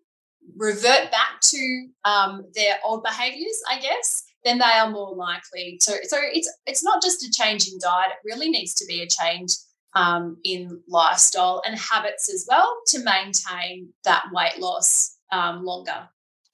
revert 0.57 1.11
back 1.11 1.41
to 1.43 1.89
um, 2.05 2.47
their 2.55 2.77
old 2.85 3.03
behaviours, 3.03 3.61
I 3.71 3.79
guess, 3.79 4.25
then 4.47 4.59
they 4.59 4.65
are 4.65 4.91
more 4.91 5.15
likely 5.15 5.79
to. 5.83 5.93
So 6.05 6.19
it's 6.23 6.51
it's 6.67 6.85
not 6.85 7.03
just 7.03 7.25
a 7.25 7.31
change 7.31 7.69
in 7.69 7.79
diet; 7.79 8.13
it 8.13 8.27
really 8.27 8.49
needs 8.49 8.75
to 8.75 8.87
be 8.87 9.03
a 9.03 9.07
change 9.07 9.53
um, 9.95 10.37
in 10.45 10.81
lifestyle 10.87 11.63
and 11.67 11.77
habits 11.77 12.33
as 12.33 12.47
well 12.49 12.81
to 12.89 13.03
maintain 13.03 13.93
that 14.05 14.27
weight 14.33 14.59
loss 14.59 15.17
um, 15.33 15.65
longer. 15.65 16.09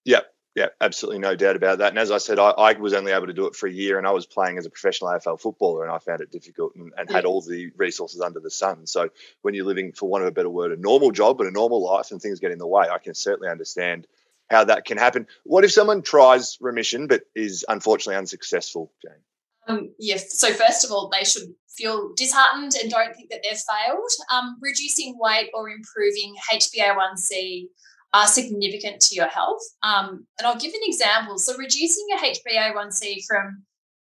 Yep. 0.04 0.26
Yeah, 0.54 0.66
absolutely 0.82 1.18
no 1.18 1.34
doubt 1.34 1.56
about 1.56 1.78
that. 1.78 1.88
And 1.88 1.98
as 1.98 2.10
I 2.10 2.18
said, 2.18 2.38
I, 2.38 2.50
I, 2.50 2.72
was 2.74 2.92
only 2.92 3.12
able 3.12 3.26
to 3.26 3.32
do 3.32 3.46
it 3.46 3.56
for 3.56 3.66
a 3.66 3.72
year 3.72 3.96
and 3.96 4.06
I 4.06 4.10
was 4.10 4.26
playing 4.26 4.58
as 4.58 4.66
a 4.66 4.70
professional 4.70 5.10
AFL 5.10 5.40
footballer 5.40 5.82
and 5.82 5.90
I 5.90 5.98
found 5.98 6.20
it 6.20 6.30
difficult 6.30 6.74
and, 6.74 6.92
and 6.98 7.08
yeah. 7.08 7.16
had 7.16 7.24
all 7.24 7.40
the 7.40 7.70
resources 7.78 8.20
under 8.20 8.38
the 8.38 8.50
sun. 8.50 8.86
So 8.86 9.08
when 9.40 9.54
you're 9.54 9.64
living, 9.64 9.92
for 9.92 10.10
want 10.10 10.24
of 10.24 10.28
a 10.28 10.32
better 10.32 10.50
word, 10.50 10.72
a 10.72 10.76
normal 10.76 11.10
job 11.10 11.40
and 11.40 11.48
a 11.48 11.52
normal 11.52 11.82
life 11.82 12.10
and 12.10 12.20
things 12.20 12.38
get 12.38 12.50
in 12.50 12.58
the 12.58 12.66
way, 12.66 12.86
I 12.86 12.98
can 12.98 13.14
certainly 13.14 13.48
understand 13.48 14.06
how 14.52 14.64
that 14.64 14.84
can 14.84 14.98
happen. 14.98 15.26
What 15.44 15.64
if 15.64 15.72
someone 15.72 16.02
tries 16.02 16.58
remission 16.60 17.06
but 17.06 17.22
is 17.34 17.64
unfortunately 17.68 18.16
unsuccessful, 18.16 18.92
Jane? 19.02 19.22
Um, 19.66 19.94
yes. 19.98 20.38
So 20.38 20.52
first 20.52 20.84
of 20.84 20.92
all, 20.92 21.08
they 21.08 21.24
should 21.24 21.54
feel 21.68 22.12
disheartened 22.14 22.74
and 22.80 22.90
don't 22.90 23.14
think 23.16 23.30
that 23.30 23.40
they've 23.42 23.58
failed. 23.58 24.10
Um, 24.30 24.58
reducing 24.60 25.16
weight 25.18 25.50
or 25.54 25.70
improving 25.70 26.34
HbA1c 26.52 27.66
are 28.12 28.26
significant 28.26 29.00
to 29.00 29.14
your 29.14 29.28
health. 29.28 29.62
Um, 29.82 30.26
and 30.38 30.46
I'll 30.46 30.58
give 30.58 30.74
an 30.74 30.80
example. 30.82 31.38
So 31.38 31.56
reducing 31.56 32.06
your 32.08 32.18
HbA1c 32.18 33.24
from 33.26 33.62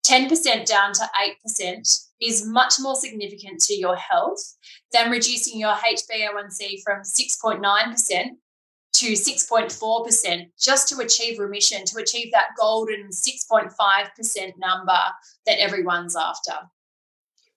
10% 0.04 0.66
down 0.66 0.92
to 0.94 1.08
8% 1.46 2.06
is 2.20 2.44
much 2.46 2.74
more 2.80 2.96
significant 2.96 3.60
to 3.62 3.74
your 3.74 3.94
health 3.94 4.56
than 4.92 5.10
reducing 5.10 5.60
your 5.60 5.74
HbA1c 5.74 6.82
from 6.84 7.02
6.9% 7.02 8.30
to 8.94 9.12
6.4% 9.12 10.50
just 10.60 10.88
to 10.88 10.98
achieve 10.98 11.38
remission, 11.38 11.84
to 11.86 11.98
achieve 12.00 12.30
that 12.32 12.48
golden 12.58 13.08
6.5% 13.08 14.52
number 14.58 14.98
that 15.46 15.60
everyone's 15.60 16.16
after. 16.16 16.52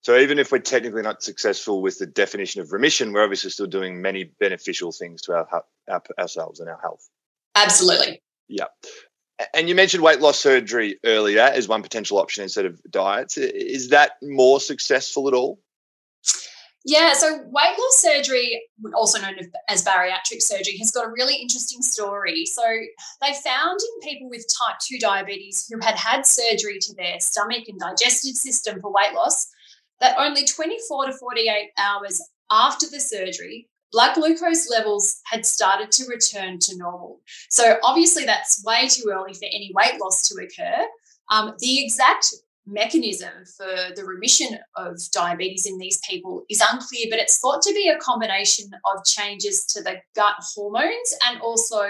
So 0.01 0.17
even 0.17 0.37
if 0.37 0.51
we're 0.51 0.59
technically 0.59 1.01
not 1.01 1.23
successful 1.23 1.81
with 1.81 1.97
the 1.97 2.05
definition 2.05 2.61
of 2.61 2.71
remission, 2.71 3.11
we're 3.11 3.23
obviously 3.23 3.49
still 3.49 3.65
doing 3.65 4.01
many 4.01 4.25
beneficial 4.39 4.91
things 4.91 5.23
to 5.23 5.33
our, 5.33 5.63
our 5.89 6.03
ourselves 6.19 6.59
and 6.59 6.69
our 6.69 6.79
health. 6.79 7.09
Absolutely. 7.55 8.21
Yeah. 8.47 8.67
And 9.53 9.67
you 9.67 9.75
mentioned 9.75 10.03
weight 10.03 10.21
loss 10.21 10.39
surgery 10.39 10.99
earlier 11.03 11.41
as 11.41 11.67
one 11.67 11.81
potential 11.81 12.19
option 12.19 12.43
instead 12.43 12.65
of 12.65 12.79
diets. 12.89 13.37
Is 13.37 13.89
that 13.89 14.11
more 14.21 14.59
successful 14.59 15.27
at 15.27 15.33
all? 15.33 15.59
Yeah, 16.87 17.13
so 17.13 17.37
weight 17.37 17.75
loss 17.79 17.99
surgery, 17.99 18.61
also 18.95 19.19
known 19.19 19.33
as 19.67 19.83
bariatric 19.83 20.39
surgery, 20.39 20.77
has 20.77 20.91
got 20.91 21.07
a 21.07 21.11
really 21.11 21.35
interesting 21.35 21.81
story. 21.81 22.45
So 22.45 22.61
they 23.23 23.33
found 23.43 23.79
in 23.81 24.07
people 24.07 24.29
with 24.29 24.45
type 24.47 24.77
2 24.87 24.99
diabetes 24.99 25.67
who 25.67 25.79
had 25.83 25.95
had 25.95 26.27
surgery 26.27 26.77
to 26.81 26.93
their 26.95 27.19
stomach 27.19 27.63
and 27.67 27.79
digestive 27.79 28.35
system 28.35 28.81
for 28.81 28.93
weight 28.93 29.15
loss 29.15 29.47
that 29.99 30.15
only 30.19 30.45
24 30.45 31.07
to 31.07 31.13
48 31.13 31.71
hours 31.79 32.21
after 32.51 32.85
the 32.87 32.99
surgery, 32.99 33.67
blood 33.91 34.13
glucose 34.13 34.69
levels 34.69 35.21
had 35.25 35.43
started 35.43 35.91
to 35.93 36.05
return 36.07 36.59
to 36.59 36.77
normal. 36.77 37.19
So 37.49 37.77
obviously 37.83 38.25
that's 38.25 38.63
way 38.63 38.87
too 38.87 39.09
early 39.11 39.33
for 39.33 39.45
any 39.45 39.71
weight 39.73 39.99
loss 39.99 40.27
to 40.27 40.35
occur. 40.35 40.85
Um, 41.31 41.55
the 41.57 41.83
exact 41.83 42.35
mechanism 42.67 43.31
for 43.57 43.93
the 43.95 44.03
remission 44.03 44.57
of 44.75 44.99
diabetes 45.11 45.65
in 45.65 45.77
these 45.77 45.99
people 46.07 46.43
is 46.49 46.63
unclear, 46.71 47.07
but 47.09 47.19
it's 47.19 47.37
thought 47.37 47.61
to 47.61 47.73
be 47.73 47.89
a 47.89 47.99
combination 47.99 48.71
of 48.85 49.05
changes 49.05 49.65
to 49.65 49.83
the 49.83 50.01
gut 50.15 50.35
hormones 50.55 51.15
and 51.27 51.39
also 51.41 51.83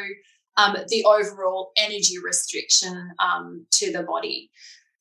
um, 0.57 0.75
the 0.89 1.03
overall 1.05 1.71
energy 1.77 2.15
restriction 2.23 3.11
um, 3.19 3.65
to 3.71 3.91
the 3.91 4.03
body. 4.03 4.49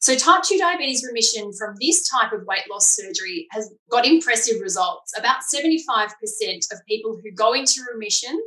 So, 0.01 0.15
type 0.15 0.43
2 0.43 0.59
diabetes 0.59 1.05
remission 1.07 1.51
from 1.55 1.77
this 1.81 2.07
type 2.09 2.33
of 2.33 2.45
weight 2.45 2.69
loss 2.71 2.87
surgery 2.89 3.47
has 3.53 3.73
got 3.91 4.05
impressive 4.05 4.61
results. 4.61 5.15
About 5.19 5.39
75% 5.43 6.11
of 6.73 6.79
people 6.87 7.19
who 7.23 7.33
go 7.33 7.55
into 7.55 7.81
remission 7.91 8.39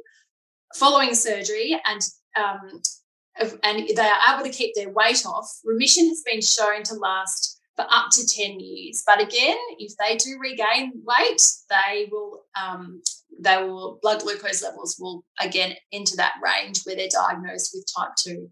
following 0.75 1.15
surgery 1.15 1.79
and 1.85 2.01
um, 2.37 2.81
and 3.39 3.87
they 3.95 4.01
are 4.01 4.35
able 4.35 4.43
to 4.43 4.51
keep 4.51 4.75
their 4.75 4.89
weight 4.89 5.25
off, 5.25 5.49
remission 5.63 6.07
has 6.07 6.21
been 6.25 6.41
shown 6.41 6.83
to 6.83 6.95
last 6.95 7.59
for 7.75 7.85
up 7.89 8.09
to 8.11 8.25
10 8.25 8.59
years. 8.59 9.03
But 9.05 9.21
again, 9.21 9.57
if 9.77 9.93
they 9.97 10.15
do 10.15 10.37
regain 10.39 10.93
weight, 11.03 11.41
they 11.69 12.07
will 12.11 12.45
um, 12.59 13.01
they 13.39 13.57
will 13.57 13.99
blood 14.01 14.21
glucose 14.21 14.63
levels 14.63 14.97
will 14.99 15.23
again 15.39 15.75
enter 15.91 16.15
that 16.15 16.33
range 16.43 16.81
where 16.83 16.95
they're 16.95 17.07
diagnosed 17.07 17.71
with 17.75 17.85
type 17.95 18.15
2 18.17 18.49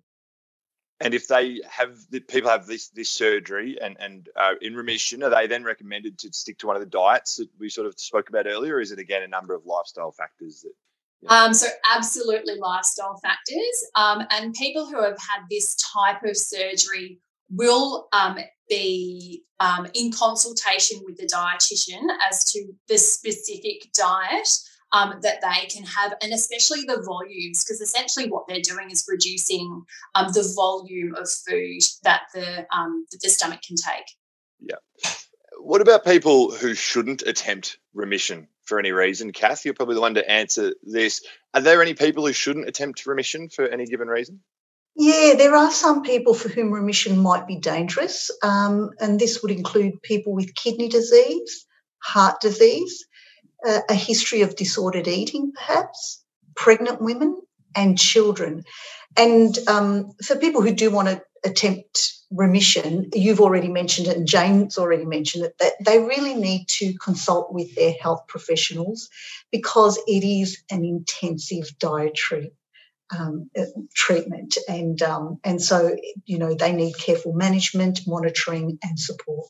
and 1.02 1.14
if 1.14 1.28
they 1.28 1.62
have 1.70 1.98
the 2.10 2.22
people 2.22 2.50
have 2.50 2.68
this 2.68 2.90
this 2.90 3.10
surgery 3.10 3.78
and 3.82 3.98
and 4.00 4.30
are 4.36 4.56
in 4.56 4.76
remission, 4.76 5.24
are 5.24 5.30
they 5.30 5.48
then 5.48 5.64
recommended 5.64 6.18
to 6.20 6.32
stick 6.32 6.58
to 6.60 6.68
one 6.68 6.76
of 6.76 6.82
the 6.82 6.86
diets 6.86 7.36
that 7.36 7.50
we 7.60 7.70
sort 7.70 7.88
of 7.88 8.00
spoke 8.00 8.30
about 8.30 8.48
earlier? 8.48 8.80
Is 8.80 8.92
it 8.92 9.00
again 9.00 9.24
a 9.24 9.28
number 9.28 9.54
of 9.54 9.66
lifestyle 9.66 10.12
factors 10.12 10.62
that 10.62 10.72
um, 11.28 11.54
so 11.54 11.68
absolutely 11.96 12.56
lifestyle 12.56 13.20
factors. 13.22 13.86
Um, 13.96 14.24
and 14.32 14.54
people 14.54 14.86
who 14.86 15.02
have 15.02 15.18
had 15.18 15.44
this 15.50 15.76
type 15.76 16.24
of 16.24 16.38
surgery 16.38 17.20
will 17.50 18.08
um, 18.14 18.38
be 18.70 19.44
um, 19.60 19.88
in 19.94 20.12
consultation 20.12 21.00
with 21.06 21.18
the 21.18 21.28
dietitian 21.28 22.02
as 22.30 22.44
to 22.52 22.66
the 22.88 22.98
specific 22.98 23.92
diet 23.94 24.50
um, 24.92 25.20
that 25.22 25.42
they 25.42 25.68
can 25.68 25.84
have, 25.84 26.14
and 26.22 26.32
especially 26.32 26.82
the 26.82 27.04
volumes, 27.06 27.64
because 27.64 27.82
essentially 27.82 28.30
what 28.30 28.48
they're 28.48 28.62
doing 28.62 28.92
is 28.92 29.06
reducing 29.10 29.84
um, 30.14 30.28
the 30.34 30.54
volume 30.56 31.16
of 31.16 31.30
food 31.30 31.82
that 32.04 32.24
the 32.34 32.66
that 32.72 33.20
the 33.22 33.30
stomach 33.30 33.62
can 33.66 33.76
take. 33.76 34.06
Yeah 34.60 35.12
what 35.66 35.82
about 35.82 36.06
people 36.06 36.52
who 36.52 36.74
shouldn't 36.74 37.24
attempt 37.24 37.80
remission 37.94 38.48
for 38.66 38.80
any 38.80 38.92
reason? 38.92 39.32
Kath, 39.32 39.66
you're 39.66 39.74
probably 39.74 39.96
the 39.96 40.02
one 40.02 40.16
to 40.16 40.30
answer 40.30 40.74
this. 40.84 41.22
Are 41.54 41.62
there 41.62 41.82
any 41.82 41.94
people 41.94 42.26
who 42.26 42.34
shouldn't 42.34 42.68
attempt 42.68 43.06
remission 43.06 43.50
for 43.50 43.68
any 43.68 43.86
given 43.86 44.08
reason? 44.08 44.42
Yeah, 44.96 45.34
there 45.38 45.56
are 45.56 45.72
some 45.72 46.04
people 46.04 46.34
for 46.34 46.48
whom 46.48 46.72
remission 46.72 47.20
might 47.20 47.48
be 47.48 47.58
dangerous, 47.58 48.32
um, 48.42 48.92
and 49.00 49.20
this 49.20 49.42
would 49.42 49.52
include 49.52 50.02
people 50.02 50.34
with 50.34 50.56
kidney 50.56 50.88
disease, 50.88 51.66
heart 52.02 52.40
disease, 52.40 53.06
uh, 53.68 53.82
a 53.90 53.94
history 53.94 54.42
of 54.42 54.56
disordered 54.56 55.10
eating, 55.10 55.52
perhaps, 55.54 56.24
pregnant 56.56 57.02
women, 57.02 57.42
and 57.76 57.98
children. 57.98 58.64
And 59.18 59.58
um, 59.68 60.12
for 60.24 60.36
people 60.36 60.62
who 60.62 60.74
do 60.74 60.92
want 60.92 61.08
to 61.08 61.22
attempt 61.44 62.14
remission, 62.32 63.10
you've 63.14 63.40
already 63.40 63.70
mentioned 63.70 64.08
it, 64.08 64.18
and 64.18 64.28
Jane's 64.28 64.78
already 64.78 65.06
mentioned 65.06 65.46
it, 65.46 65.58
that 65.60 65.74
they 65.84 66.00
really 66.00 66.34
need 66.34 66.68
to 66.68 66.94
consult 66.98 67.54
with 67.54 67.74
their 67.76 67.94
health 67.94 68.28
professionals 68.28 69.10
because 69.52 69.98
it 70.08 70.24
is 70.24 70.64
an 70.70 70.84
intensive 70.84 71.78
dietary 71.80 72.52
um, 73.18 73.50
uh, 73.58 73.66
treatment, 73.94 74.58
and 74.68 75.02
um, 75.02 75.40
and 75.44 75.62
so 75.62 75.96
you 76.26 76.40
know 76.40 76.56
they 76.56 76.74
need 76.74 76.98
careful 76.98 77.34
management, 77.34 78.02
monitoring, 78.08 78.80
and 78.84 79.00
support. 79.00 79.48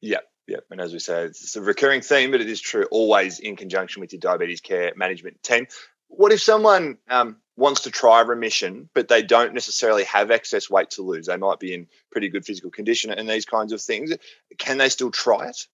Yeah, 0.00 0.20
yeah, 0.46 0.58
and 0.70 0.80
as 0.80 0.92
we 0.92 0.98
say, 0.98 1.24
it's 1.24 1.56
a 1.56 1.62
recurring 1.62 2.02
theme, 2.02 2.30
but 2.30 2.40
it 2.40 2.48
is 2.48 2.60
true 2.60 2.86
always 2.90 3.38
in 3.38 3.56
conjunction 3.56 4.00
with 4.00 4.12
your 4.12 4.20
diabetes 4.20 4.60
care 4.60 4.92
management 4.94 5.42
team. 5.42 5.66
What 6.08 6.32
if 6.32 6.42
someone 6.42 6.98
um, 7.08 7.36
wants 7.56 7.82
to 7.82 7.90
try 7.90 8.20
remission, 8.20 8.88
but 8.94 9.08
they 9.08 9.22
don't 9.22 9.54
necessarily 9.54 10.04
have 10.04 10.30
excess 10.30 10.68
weight 10.68 10.90
to 10.90 11.02
lose? 11.02 11.26
They 11.26 11.36
might 11.36 11.60
be 11.60 11.74
in 11.74 11.86
pretty 12.10 12.28
good 12.28 12.44
physical 12.44 12.70
condition 12.70 13.10
and 13.10 13.28
these 13.28 13.44
kinds 13.44 13.72
of 13.72 13.80
things. 13.80 14.12
Can 14.58 14.78
they 14.78 14.88
still 14.88 15.10
try 15.10 15.48
it? 15.48 15.66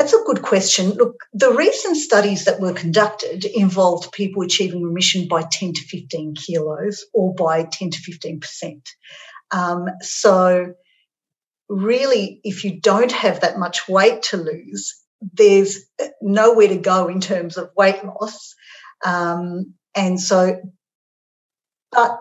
That's 0.00 0.14
a 0.14 0.24
good 0.24 0.40
question. 0.40 0.92
Look, 0.92 1.26
the 1.34 1.52
recent 1.52 1.94
studies 1.98 2.46
that 2.46 2.58
were 2.58 2.72
conducted 2.72 3.44
involved 3.44 4.12
people 4.12 4.42
achieving 4.42 4.82
remission 4.82 5.28
by 5.28 5.42
10 5.42 5.74
to 5.74 5.82
15 5.82 6.36
kilos 6.36 7.04
or 7.12 7.34
by 7.34 7.64
10 7.64 7.90
to 7.90 7.98
15%. 7.98 8.80
Um, 9.50 9.88
so, 10.00 10.72
really, 11.68 12.40
if 12.44 12.64
you 12.64 12.80
don't 12.80 13.12
have 13.12 13.42
that 13.42 13.58
much 13.58 13.88
weight 13.88 14.22
to 14.22 14.38
lose, 14.38 14.98
there's 15.20 15.80
nowhere 16.22 16.68
to 16.68 16.78
go 16.78 17.08
in 17.08 17.20
terms 17.20 17.58
of 17.58 17.70
weight 17.76 18.02
loss. 18.02 18.54
Um, 19.04 19.74
and 19.94 20.20
so, 20.20 20.60
but 21.90 22.20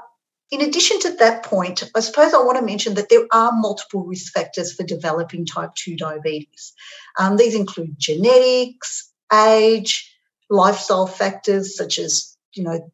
in 0.51 0.61
addition 0.61 0.99
to 1.01 1.11
that 1.17 1.43
point, 1.43 1.83
I 1.95 1.99
suppose 1.99 2.33
I 2.33 2.43
want 2.43 2.57
to 2.57 2.65
mention 2.65 2.95
that 2.95 3.09
there 3.09 3.27
are 3.31 3.51
multiple 3.53 4.03
risk 4.03 4.33
factors 4.33 4.73
for 4.73 4.83
developing 4.83 5.45
type 5.45 5.75
2 5.75 5.95
diabetes. 5.95 6.73
Um, 7.19 7.37
these 7.37 7.53
include 7.53 7.95
genetics, 7.99 9.11
age, 9.31 10.11
lifestyle 10.49 11.05
factors 11.05 11.77
such 11.77 11.99
as 11.99 12.35
you 12.53 12.63
know 12.63 12.91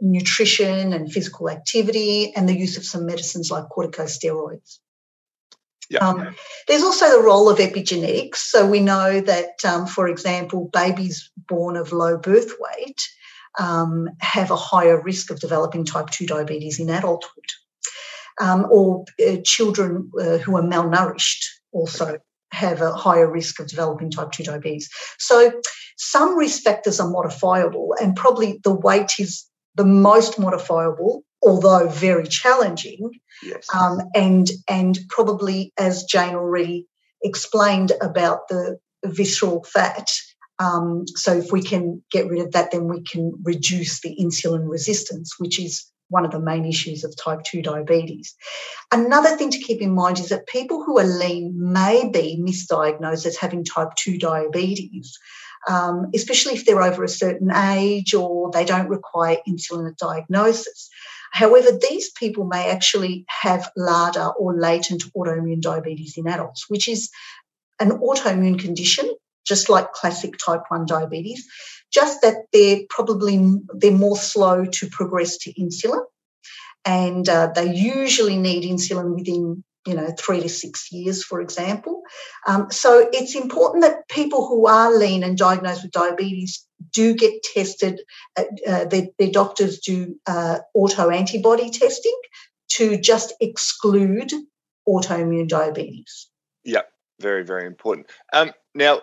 nutrition 0.00 0.94
and 0.94 1.12
physical 1.12 1.50
activity, 1.50 2.34
and 2.34 2.48
the 2.48 2.58
use 2.58 2.78
of 2.78 2.84
some 2.84 3.04
medicines 3.04 3.50
like 3.50 3.64
corticosteroids. 3.64 4.78
Yeah. 5.90 5.98
Um, 5.98 6.34
there's 6.66 6.82
also 6.82 7.10
the 7.10 7.22
role 7.22 7.50
of 7.50 7.58
epigenetics. 7.58 8.36
So 8.36 8.66
we 8.66 8.80
know 8.80 9.20
that, 9.20 9.62
um, 9.66 9.86
for 9.86 10.08
example, 10.08 10.70
babies 10.72 11.30
born 11.36 11.76
of 11.76 11.92
low 11.92 12.16
birth 12.16 12.54
weight 12.58 13.06
um, 13.58 14.08
have 14.20 14.50
a 14.50 14.56
higher 14.56 15.00
risk 15.00 15.30
of 15.30 15.40
developing 15.40 15.84
type 15.84 16.10
2 16.10 16.26
diabetes 16.26 16.80
in 16.80 16.90
adulthood. 16.90 17.44
Um, 18.40 18.66
or 18.68 19.04
uh, 19.24 19.36
children 19.44 20.10
uh, 20.20 20.38
who 20.38 20.56
are 20.56 20.62
malnourished 20.62 21.44
also 21.72 22.18
have 22.50 22.80
a 22.80 22.92
higher 22.92 23.30
risk 23.30 23.60
of 23.60 23.68
developing 23.68 24.10
type 24.10 24.32
2 24.32 24.44
diabetes. 24.44 24.90
So 25.18 25.60
some 25.96 26.36
risk 26.36 26.62
factors 26.62 27.00
are 27.00 27.10
modifiable, 27.10 27.94
and 28.00 28.16
probably 28.16 28.60
the 28.64 28.74
weight 28.74 29.12
is 29.18 29.46
the 29.76 29.84
most 29.84 30.38
modifiable, 30.38 31.24
although 31.42 31.88
very 31.88 32.26
challenging. 32.26 33.10
Yes. 33.42 33.66
Um, 33.74 34.00
and 34.14 34.50
and 34.68 34.98
probably, 35.08 35.72
as 35.78 36.04
Jane 36.04 36.34
already 36.34 36.86
explained 37.22 37.92
about 38.00 38.48
the 38.48 38.78
visceral 39.04 39.64
fat, 39.64 40.10
um, 40.58 41.06
so 41.08 41.32
if 41.36 41.50
we 41.50 41.62
can 41.62 42.02
get 42.10 42.28
rid 42.28 42.40
of 42.40 42.52
that, 42.52 42.70
then 42.70 42.86
we 42.88 43.02
can 43.02 43.32
reduce 43.42 44.00
the 44.00 44.16
insulin 44.20 44.68
resistance, 44.68 45.34
which 45.38 45.58
is 45.58 45.90
one 46.08 46.24
of 46.24 46.30
the 46.30 46.40
main 46.40 46.64
issues 46.64 47.02
of 47.02 47.16
type 47.16 47.42
2 47.44 47.62
diabetes. 47.62 48.34
Another 48.92 49.36
thing 49.36 49.50
to 49.50 49.58
keep 49.58 49.80
in 49.80 49.94
mind 49.94 50.18
is 50.18 50.28
that 50.28 50.46
people 50.46 50.84
who 50.84 50.98
are 50.98 51.04
lean 51.04 51.54
may 51.56 52.08
be 52.08 52.38
misdiagnosed 52.40 53.26
as 53.26 53.36
having 53.36 53.64
type 53.64 53.88
2 53.96 54.18
diabetes, 54.18 55.18
um, 55.68 56.10
especially 56.14 56.54
if 56.54 56.66
they're 56.66 56.82
over 56.82 57.02
a 57.02 57.08
certain 57.08 57.50
age 57.50 58.14
or 58.14 58.50
they 58.52 58.64
don't 58.64 58.88
require 58.88 59.38
insulin 59.48 59.96
diagnosis. 59.96 60.88
However, 61.32 61.70
these 61.72 62.10
people 62.12 62.44
may 62.44 62.70
actually 62.70 63.24
have 63.28 63.72
LADA 63.76 64.34
or 64.38 64.56
latent 64.56 65.02
autoimmune 65.16 65.60
diabetes 65.60 66.16
in 66.16 66.28
adults, 66.28 66.66
which 66.68 66.86
is 66.88 67.10
an 67.80 67.90
autoimmune 67.90 68.60
condition 68.60 69.12
just 69.44 69.68
like 69.68 69.92
classic 69.92 70.36
type 70.38 70.62
1 70.68 70.86
diabetes, 70.86 71.46
just 71.92 72.22
that 72.22 72.46
they're 72.52 72.80
probably 72.88 73.60
they're 73.74 73.92
more 73.92 74.16
slow 74.16 74.64
to 74.64 74.88
progress 74.88 75.38
to 75.38 75.52
insulin. 75.54 76.04
And 76.84 77.26
uh, 77.28 77.52
they 77.54 77.72
usually 77.74 78.36
need 78.36 78.64
insulin 78.64 79.14
within 79.14 79.64
you 79.86 79.94
know, 79.94 80.14
three 80.18 80.40
to 80.40 80.48
six 80.48 80.90
years, 80.90 81.22
for 81.22 81.40
example. 81.40 82.02
Um, 82.46 82.70
so 82.70 83.08
it's 83.12 83.34
important 83.34 83.82
that 83.82 84.08
people 84.08 84.46
who 84.46 84.66
are 84.66 84.96
lean 84.96 85.22
and 85.22 85.36
diagnosed 85.36 85.82
with 85.82 85.92
diabetes 85.92 86.66
do 86.92 87.14
get 87.14 87.42
tested. 87.42 88.00
Uh, 88.36 88.44
uh, 88.66 88.84
their, 88.86 89.08
their, 89.18 89.30
doctors 89.30 89.80
do 89.80 90.18
uh, 90.26 90.60
auto 90.72 91.10
antibody 91.10 91.70
testing 91.70 92.18
to 92.70 92.98
just 92.98 93.34
exclude 93.40 94.32
autoimmune 94.88 95.48
diabetes. 95.48 96.28
Yeah, 96.64 96.82
very, 97.20 97.44
very 97.44 97.66
important. 97.66 98.06
Um, 98.32 98.52
now, 98.74 99.02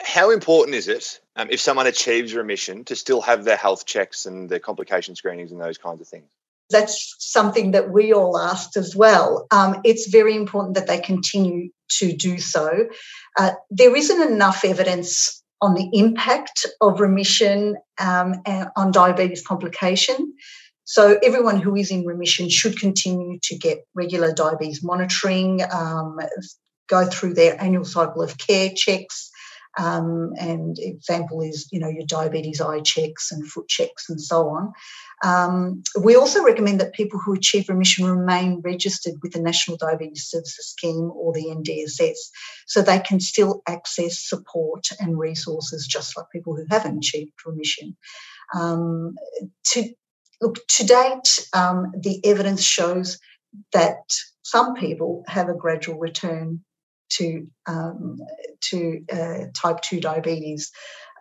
how 0.00 0.30
important 0.30 0.74
is 0.74 0.88
it 0.88 1.20
um, 1.36 1.48
if 1.50 1.60
someone 1.60 1.86
achieves 1.86 2.34
remission 2.34 2.84
to 2.84 2.96
still 2.96 3.20
have 3.22 3.44
their 3.44 3.56
health 3.56 3.86
checks 3.86 4.26
and 4.26 4.48
their 4.48 4.58
complication 4.58 5.14
screenings 5.14 5.52
and 5.52 5.60
those 5.60 5.78
kinds 5.78 6.00
of 6.00 6.08
things? 6.08 6.30
That's 6.70 7.14
something 7.18 7.72
that 7.72 7.90
we 7.90 8.12
all 8.12 8.38
asked 8.38 8.76
as 8.76 8.96
well. 8.96 9.46
Um, 9.50 9.80
it's 9.84 10.08
very 10.08 10.34
important 10.34 10.74
that 10.74 10.86
they 10.86 10.98
continue 10.98 11.70
to 11.90 12.12
do 12.16 12.38
so. 12.38 12.88
Uh, 13.38 13.52
there 13.70 13.94
isn't 13.94 14.32
enough 14.32 14.64
evidence 14.64 15.42
on 15.60 15.74
the 15.74 15.88
impact 15.92 16.66
of 16.80 17.00
remission 17.00 17.76
um, 17.98 18.42
on 18.76 18.92
diabetes 18.92 19.46
complication. 19.46 20.34
So, 20.84 21.18
everyone 21.22 21.60
who 21.60 21.76
is 21.76 21.90
in 21.90 22.04
remission 22.04 22.50
should 22.50 22.78
continue 22.78 23.38
to 23.42 23.56
get 23.56 23.86
regular 23.94 24.32
diabetes 24.32 24.82
monitoring, 24.82 25.62
um, 25.72 26.20
go 26.88 27.06
through 27.06 27.34
their 27.34 27.60
annual 27.60 27.86
cycle 27.86 28.22
of 28.22 28.36
care 28.36 28.70
checks, 28.74 29.30
um, 29.78 30.32
and 30.38 30.78
example 30.78 31.40
is, 31.40 31.68
you 31.72 31.80
know, 31.80 31.88
your 31.88 32.06
diabetes 32.06 32.60
eye 32.60 32.80
checks 32.80 33.32
and 33.32 33.46
foot 33.46 33.68
checks 33.68 34.08
and 34.08 34.20
so 34.20 34.48
on. 34.48 34.72
Um, 35.22 35.82
we 36.00 36.14
also 36.16 36.44
recommend 36.44 36.80
that 36.80 36.92
people 36.92 37.18
who 37.18 37.34
achieve 37.34 37.68
remission 37.68 38.06
remain 38.06 38.60
registered 38.60 39.14
with 39.22 39.32
the 39.32 39.40
National 39.40 39.76
Diabetes 39.76 40.26
Services 40.26 40.68
Scheme 40.68 41.10
or 41.14 41.32
the 41.32 41.46
NDSS 41.46 42.16
so 42.66 42.82
they 42.82 43.00
can 43.00 43.20
still 43.20 43.62
access 43.66 44.18
support 44.18 44.90
and 45.00 45.18
resources 45.18 45.86
just 45.86 46.16
like 46.16 46.30
people 46.30 46.54
who 46.54 46.66
haven't 46.70 46.98
achieved 46.98 47.32
remission. 47.46 47.96
Um, 48.54 49.16
to 49.64 49.90
look 50.40 50.66
to 50.66 50.84
date, 50.84 51.48
um, 51.52 51.92
the 51.96 52.24
evidence 52.24 52.62
shows 52.62 53.18
that 53.72 54.18
some 54.42 54.74
people 54.74 55.24
have 55.26 55.48
a 55.48 55.54
gradual 55.54 55.98
return 55.98 56.60
to 57.16 57.46
um, 57.66 58.18
to 58.70 59.00
uh, 59.12 59.46
type 59.54 59.80
2 59.82 60.00
diabetes. 60.00 60.70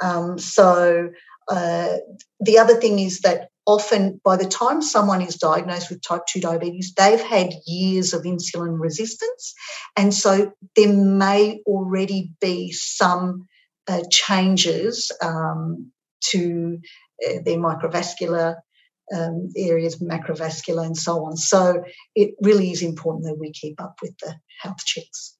Um, 0.01 0.37
so 0.39 1.09
uh, 1.49 1.97
the 2.39 2.57
other 2.57 2.75
thing 2.75 2.99
is 2.99 3.19
that 3.21 3.49
often 3.65 4.19
by 4.23 4.35
the 4.35 4.45
time 4.45 4.81
someone 4.81 5.21
is 5.21 5.35
diagnosed 5.35 5.89
with 5.89 6.01
type 6.01 6.25
2 6.27 6.41
diabetes, 6.41 6.93
they've 6.95 7.21
had 7.21 7.53
years 7.65 8.13
of 8.13 8.23
insulin 8.23 8.79
resistance. 8.79 9.53
And 9.95 10.13
so 10.13 10.51
there 10.75 10.93
may 10.93 11.61
already 11.65 12.31
be 12.41 12.71
some 12.71 13.47
uh, 13.87 14.01
changes 14.09 15.11
um, 15.21 15.91
to 16.31 16.79
uh, 17.25 17.39
their 17.45 17.57
microvascular 17.57 18.55
um, 19.13 19.49
areas, 19.57 19.97
macrovascular, 19.97 20.85
and 20.85 20.97
so 20.97 21.25
on. 21.25 21.35
So 21.37 21.83
it 22.15 22.35
really 22.41 22.71
is 22.71 22.81
important 22.81 23.25
that 23.25 23.37
we 23.37 23.51
keep 23.51 23.81
up 23.81 23.97
with 24.01 24.17
the 24.19 24.35
health 24.61 24.83
checks. 24.85 25.37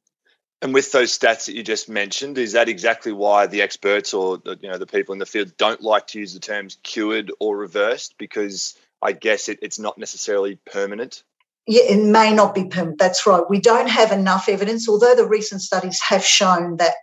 And 0.64 0.74
with 0.74 0.94
those 0.94 1.16
stats 1.16 1.46
that 1.46 1.56
you 1.56 1.62
just 1.62 1.90
mentioned, 1.90 2.38
is 2.38 2.54
that 2.54 2.70
exactly 2.70 3.12
why 3.12 3.48
the 3.48 3.62
experts 3.62 4.14
or 4.14 4.38
the, 4.38 4.58
you 4.62 4.70
know 4.70 4.78
the 4.78 4.88
people 4.88 5.12
in 5.12 5.20
the 5.20 5.26
field 5.26 5.58
don't 5.58 5.82
like 5.82 6.08
to 6.08 6.20
use 6.20 6.34
the 6.34 6.40
terms 6.40 6.78
cured 6.84 7.34
or 7.42 7.58
reversed? 7.58 8.16
Because 8.18 8.74
I 9.02 9.12
guess 9.12 9.50
it, 9.50 9.60
it's 9.62 9.78
not 9.78 9.98
necessarily 9.98 10.56
permanent. 10.72 11.24
Yeah, 11.68 11.84
it 11.84 12.06
may 12.06 12.34
not 12.34 12.56
be 12.56 12.64
permanent. 12.64 12.98
That's 12.98 13.28
right. 13.28 13.44
We 13.50 13.60
don't 13.60 13.90
have 13.90 14.14
enough 14.14 14.48
evidence, 14.48 14.88
although 14.88 15.16
the 15.16 15.28
recent 15.28 15.62
studies 15.62 16.00
have 16.02 16.24
shown 16.24 16.78
that 16.78 16.96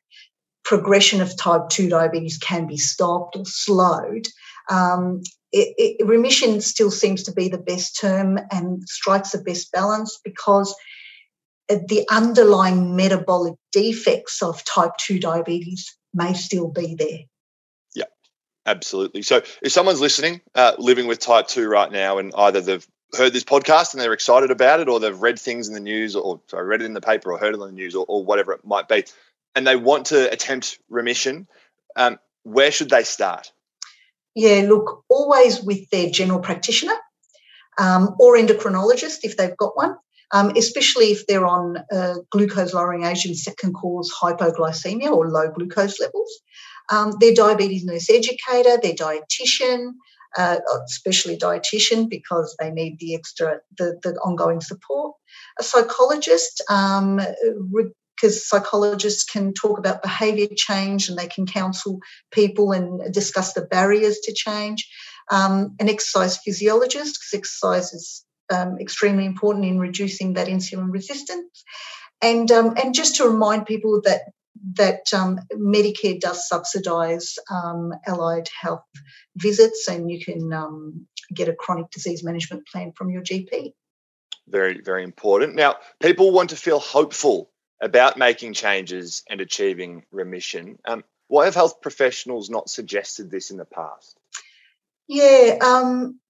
progression 0.64 1.20
of 1.20 1.36
type 1.36 1.68
2 1.68 1.90
diabetes 1.90 2.38
can 2.38 2.66
be 2.66 2.78
stopped 2.78 3.36
or 3.36 3.44
slowed. 3.44 4.26
Um, 4.70 5.22
it, 5.52 5.98
it, 6.00 6.06
remission 6.06 6.62
still 6.62 6.90
seems 6.90 7.24
to 7.24 7.32
be 7.32 7.48
the 7.48 7.58
best 7.58 8.00
term 8.00 8.38
and 8.50 8.88
strikes 8.88 9.32
the 9.32 9.38
best 9.38 9.70
balance 9.70 10.18
because 10.24 10.74
the 11.70 12.06
underlying 12.10 12.96
metabolic 12.96 13.54
defects 13.72 14.42
of 14.42 14.64
type 14.64 14.96
2 14.98 15.18
diabetes 15.18 15.96
may 16.12 16.32
still 16.34 16.68
be 16.68 16.94
there. 16.94 17.20
Yeah, 17.94 18.10
absolutely. 18.66 19.22
So 19.22 19.42
if 19.62 19.72
someone's 19.72 20.00
listening, 20.00 20.40
uh, 20.54 20.72
living 20.78 21.06
with 21.06 21.20
type 21.20 21.46
2 21.48 21.68
right 21.68 21.90
now, 21.90 22.18
and 22.18 22.32
either 22.36 22.60
they've 22.60 22.86
heard 23.16 23.32
this 23.32 23.44
podcast 23.44 23.92
and 23.92 24.00
they're 24.00 24.12
excited 24.12 24.50
about 24.50 24.80
it, 24.80 24.88
or 24.88 25.00
they've 25.00 25.20
read 25.20 25.38
things 25.38 25.68
in 25.68 25.74
the 25.74 25.80
news, 25.80 26.16
or 26.16 26.40
sorry, 26.48 26.66
read 26.66 26.82
it 26.82 26.86
in 26.86 26.94
the 26.94 27.00
paper, 27.00 27.32
or 27.32 27.38
heard 27.38 27.54
it 27.54 27.60
on 27.60 27.68
the 27.68 27.74
news, 27.74 27.94
or, 27.94 28.04
or 28.08 28.24
whatever 28.24 28.52
it 28.52 28.64
might 28.64 28.88
be, 28.88 29.04
and 29.54 29.66
they 29.66 29.76
want 29.76 30.06
to 30.06 30.32
attempt 30.32 30.78
remission, 30.88 31.46
um, 31.96 32.18
where 32.42 32.70
should 32.70 32.90
they 32.90 33.04
start? 33.04 33.52
Yeah, 34.34 34.62
look, 34.68 35.04
always 35.08 35.60
with 35.60 35.90
their 35.90 36.08
general 36.08 36.38
practitioner 36.38 36.94
um, 37.78 38.14
or 38.18 38.36
endocrinologist 38.36 39.20
if 39.24 39.36
they've 39.36 39.56
got 39.56 39.76
one 39.76 39.96
um, 40.32 40.52
especially 40.56 41.06
if 41.06 41.26
they're 41.26 41.46
on 41.46 41.78
uh, 41.92 42.14
glucose 42.30 42.72
lowering 42.74 43.04
agents 43.04 43.44
that 43.44 43.56
can 43.56 43.72
cause 43.72 44.12
hypoglycemia 44.12 45.10
or 45.10 45.28
low 45.28 45.50
glucose 45.50 46.00
levels. 46.00 46.40
Um, 46.90 47.12
their 47.20 47.34
diabetes 47.34 47.84
nurse 47.84 48.10
educator, 48.10 48.78
their 48.82 48.94
dietitian, 48.94 49.92
uh, 50.36 50.58
especially 50.84 51.36
dietitian 51.36 52.08
because 52.08 52.54
they 52.58 52.70
need 52.70 52.98
the 52.98 53.14
extra, 53.14 53.60
the, 53.78 53.98
the 54.02 54.14
ongoing 54.20 54.60
support. 54.60 55.14
A 55.58 55.62
psychologist, 55.62 56.62
um, 56.68 57.20
because 58.16 58.46
psychologists 58.46 59.24
can 59.24 59.52
talk 59.52 59.78
about 59.78 60.02
behaviour 60.02 60.48
change 60.54 61.08
and 61.08 61.18
they 61.18 61.26
can 61.26 61.46
counsel 61.46 62.00
people 62.30 62.72
and 62.72 63.12
discuss 63.12 63.52
the 63.52 63.62
barriers 63.62 64.18
to 64.20 64.32
change. 64.32 64.88
Um, 65.30 65.76
an 65.78 65.88
exercise 65.88 66.38
physiologist, 66.38 67.14
because 67.14 67.38
exercise 67.38 67.92
is 67.92 68.24
um, 68.50 68.78
extremely 68.78 69.26
important 69.26 69.64
in 69.64 69.78
reducing 69.78 70.34
that 70.34 70.48
insulin 70.48 70.92
resistance. 70.92 71.64
And, 72.22 72.50
um, 72.50 72.74
and 72.82 72.94
just 72.94 73.16
to 73.16 73.28
remind 73.28 73.66
people 73.66 74.02
that 74.04 74.22
that 74.74 75.12
um, 75.14 75.38
Medicare 75.54 76.20
does 76.20 76.48
subsidise 76.48 77.38
um, 77.50 77.92
allied 78.06 78.48
health 78.60 78.84
visits, 79.36 79.88
and 79.88 80.10
you 80.10 80.22
can 80.22 80.52
um, 80.52 81.06
get 81.32 81.48
a 81.48 81.54
chronic 81.54 81.90
disease 81.90 82.22
management 82.22 82.66
plan 82.66 82.92
from 82.92 83.10
your 83.10 83.22
GP. 83.22 83.72
Very, 84.48 84.80
very 84.80 85.04
important. 85.04 85.54
Now, 85.54 85.76
people 86.00 86.32
want 86.32 86.50
to 86.50 86.56
feel 86.56 86.78
hopeful 86.78 87.50
about 87.80 88.18
making 88.18 88.52
changes 88.52 89.22
and 89.30 89.40
achieving 89.40 90.04
remission. 90.10 90.78
Um, 90.84 91.04
why 91.28 91.44
have 91.44 91.54
health 91.54 91.80
professionals 91.80 92.50
not 92.50 92.68
suggested 92.68 93.30
this 93.30 93.50
in 93.50 93.56
the 93.56 93.64
past? 93.64 94.18
Yeah, 95.06 95.58
um, 95.62 96.20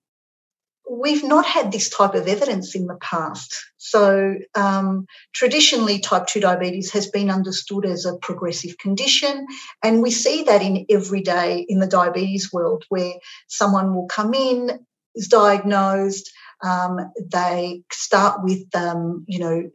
we've 0.88 1.24
not 1.24 1.46
had 1.46 1.70
this 1.70 1.88
type 1.88 2.14
of 2.14 2.26
evidence 2.26 2.74
in 2.74 2.86
the 2.86 2.96
past. 2.96 3.54
So, 3.76 4.36
um, 4.54 5.06
traditionally, 5.32 5.98
type 5.98 6.26
2 6.26 6.40
diabetes 6.40 6.90
has 6.92 7.08
been 7.08 7.30
understood 7.30 7.86
as 7.86 8.04
a 8.04 8.16
progressive 8.16 8.76
condition. 8.78 9.46
And 9.82 10.02
we 10.02 10.10
see 10.10 10.44
that 10.44 10.62
in 10.62 10.86
every 10.90 11.22
day 11.22 11.64
in 11.68 11.78
the 11.78 11.86
diabetes 11.86 12.52
world 12.52 12.84
where 12.88 13.14
someone 13.48 13.94
will 13.94 14.06
come 14.06 14.34
in, 14.34 14.84
is 15.14 15.28
diagnosed, 15.28 16.30
um, 16.62 17.12
they 17.20 17.82
start 17.90 18.42
with, 18.42 18.64
um, 18.74 19.24
you 19.26 19.38
know, 19.38 19.70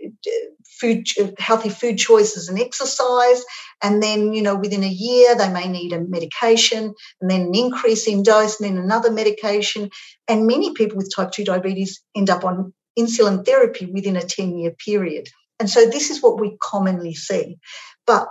food, 0.80 1.08
healthy 1.40 1.70
food 1.70 1.98
choices 1.98 2.50
and 2.50 2.60
exercise, 2.60 3.44
and 3.82 4.02
then, 4.02 4.34
you 4.34 4.42
know, 4.42 4.56
within 4.56 4.84
a 4.84 4.88
year 4.88 5.36
they 5.36 5.50
may 5.52 5.68
need 5.68 5.94
a 5.94 6.00
medication, 6.00 6.94
and 7.22 7.30
then 7.30 7.42
an 7.42 7.56
increase 7.56 8.08
in 8.08 8.24
dose, 8.24 8.60
and 8.60 8.70
then 8.70 8.84
another 8.84 9.12
medication. 9.12 9.90
And 10.28 10.48
many 10.48 10.74
people 10.74 10.98
with 10.98 11.14
type 11.16 11.32
two 11.32 11.44
diabetes 11.44 12.02
end 12.16 12.30
up 12.30 12.44
on 12.44 12.74
insulin 12.98 13.46
therapy 13.46 13.86
within 13.86 14.16
a 14.16 14.22
10 14.22 14.58
year 14.58 14.72
period. 14.72 15.28
And 15.60 15.70
so 15.70 15.86
this 15.86 16.10
is 16.10 16.22
what 16.22 16.40
we 16.40 16.58
commonly 16.62 17.14
see. 17.14 17.58
But 18.06 18.28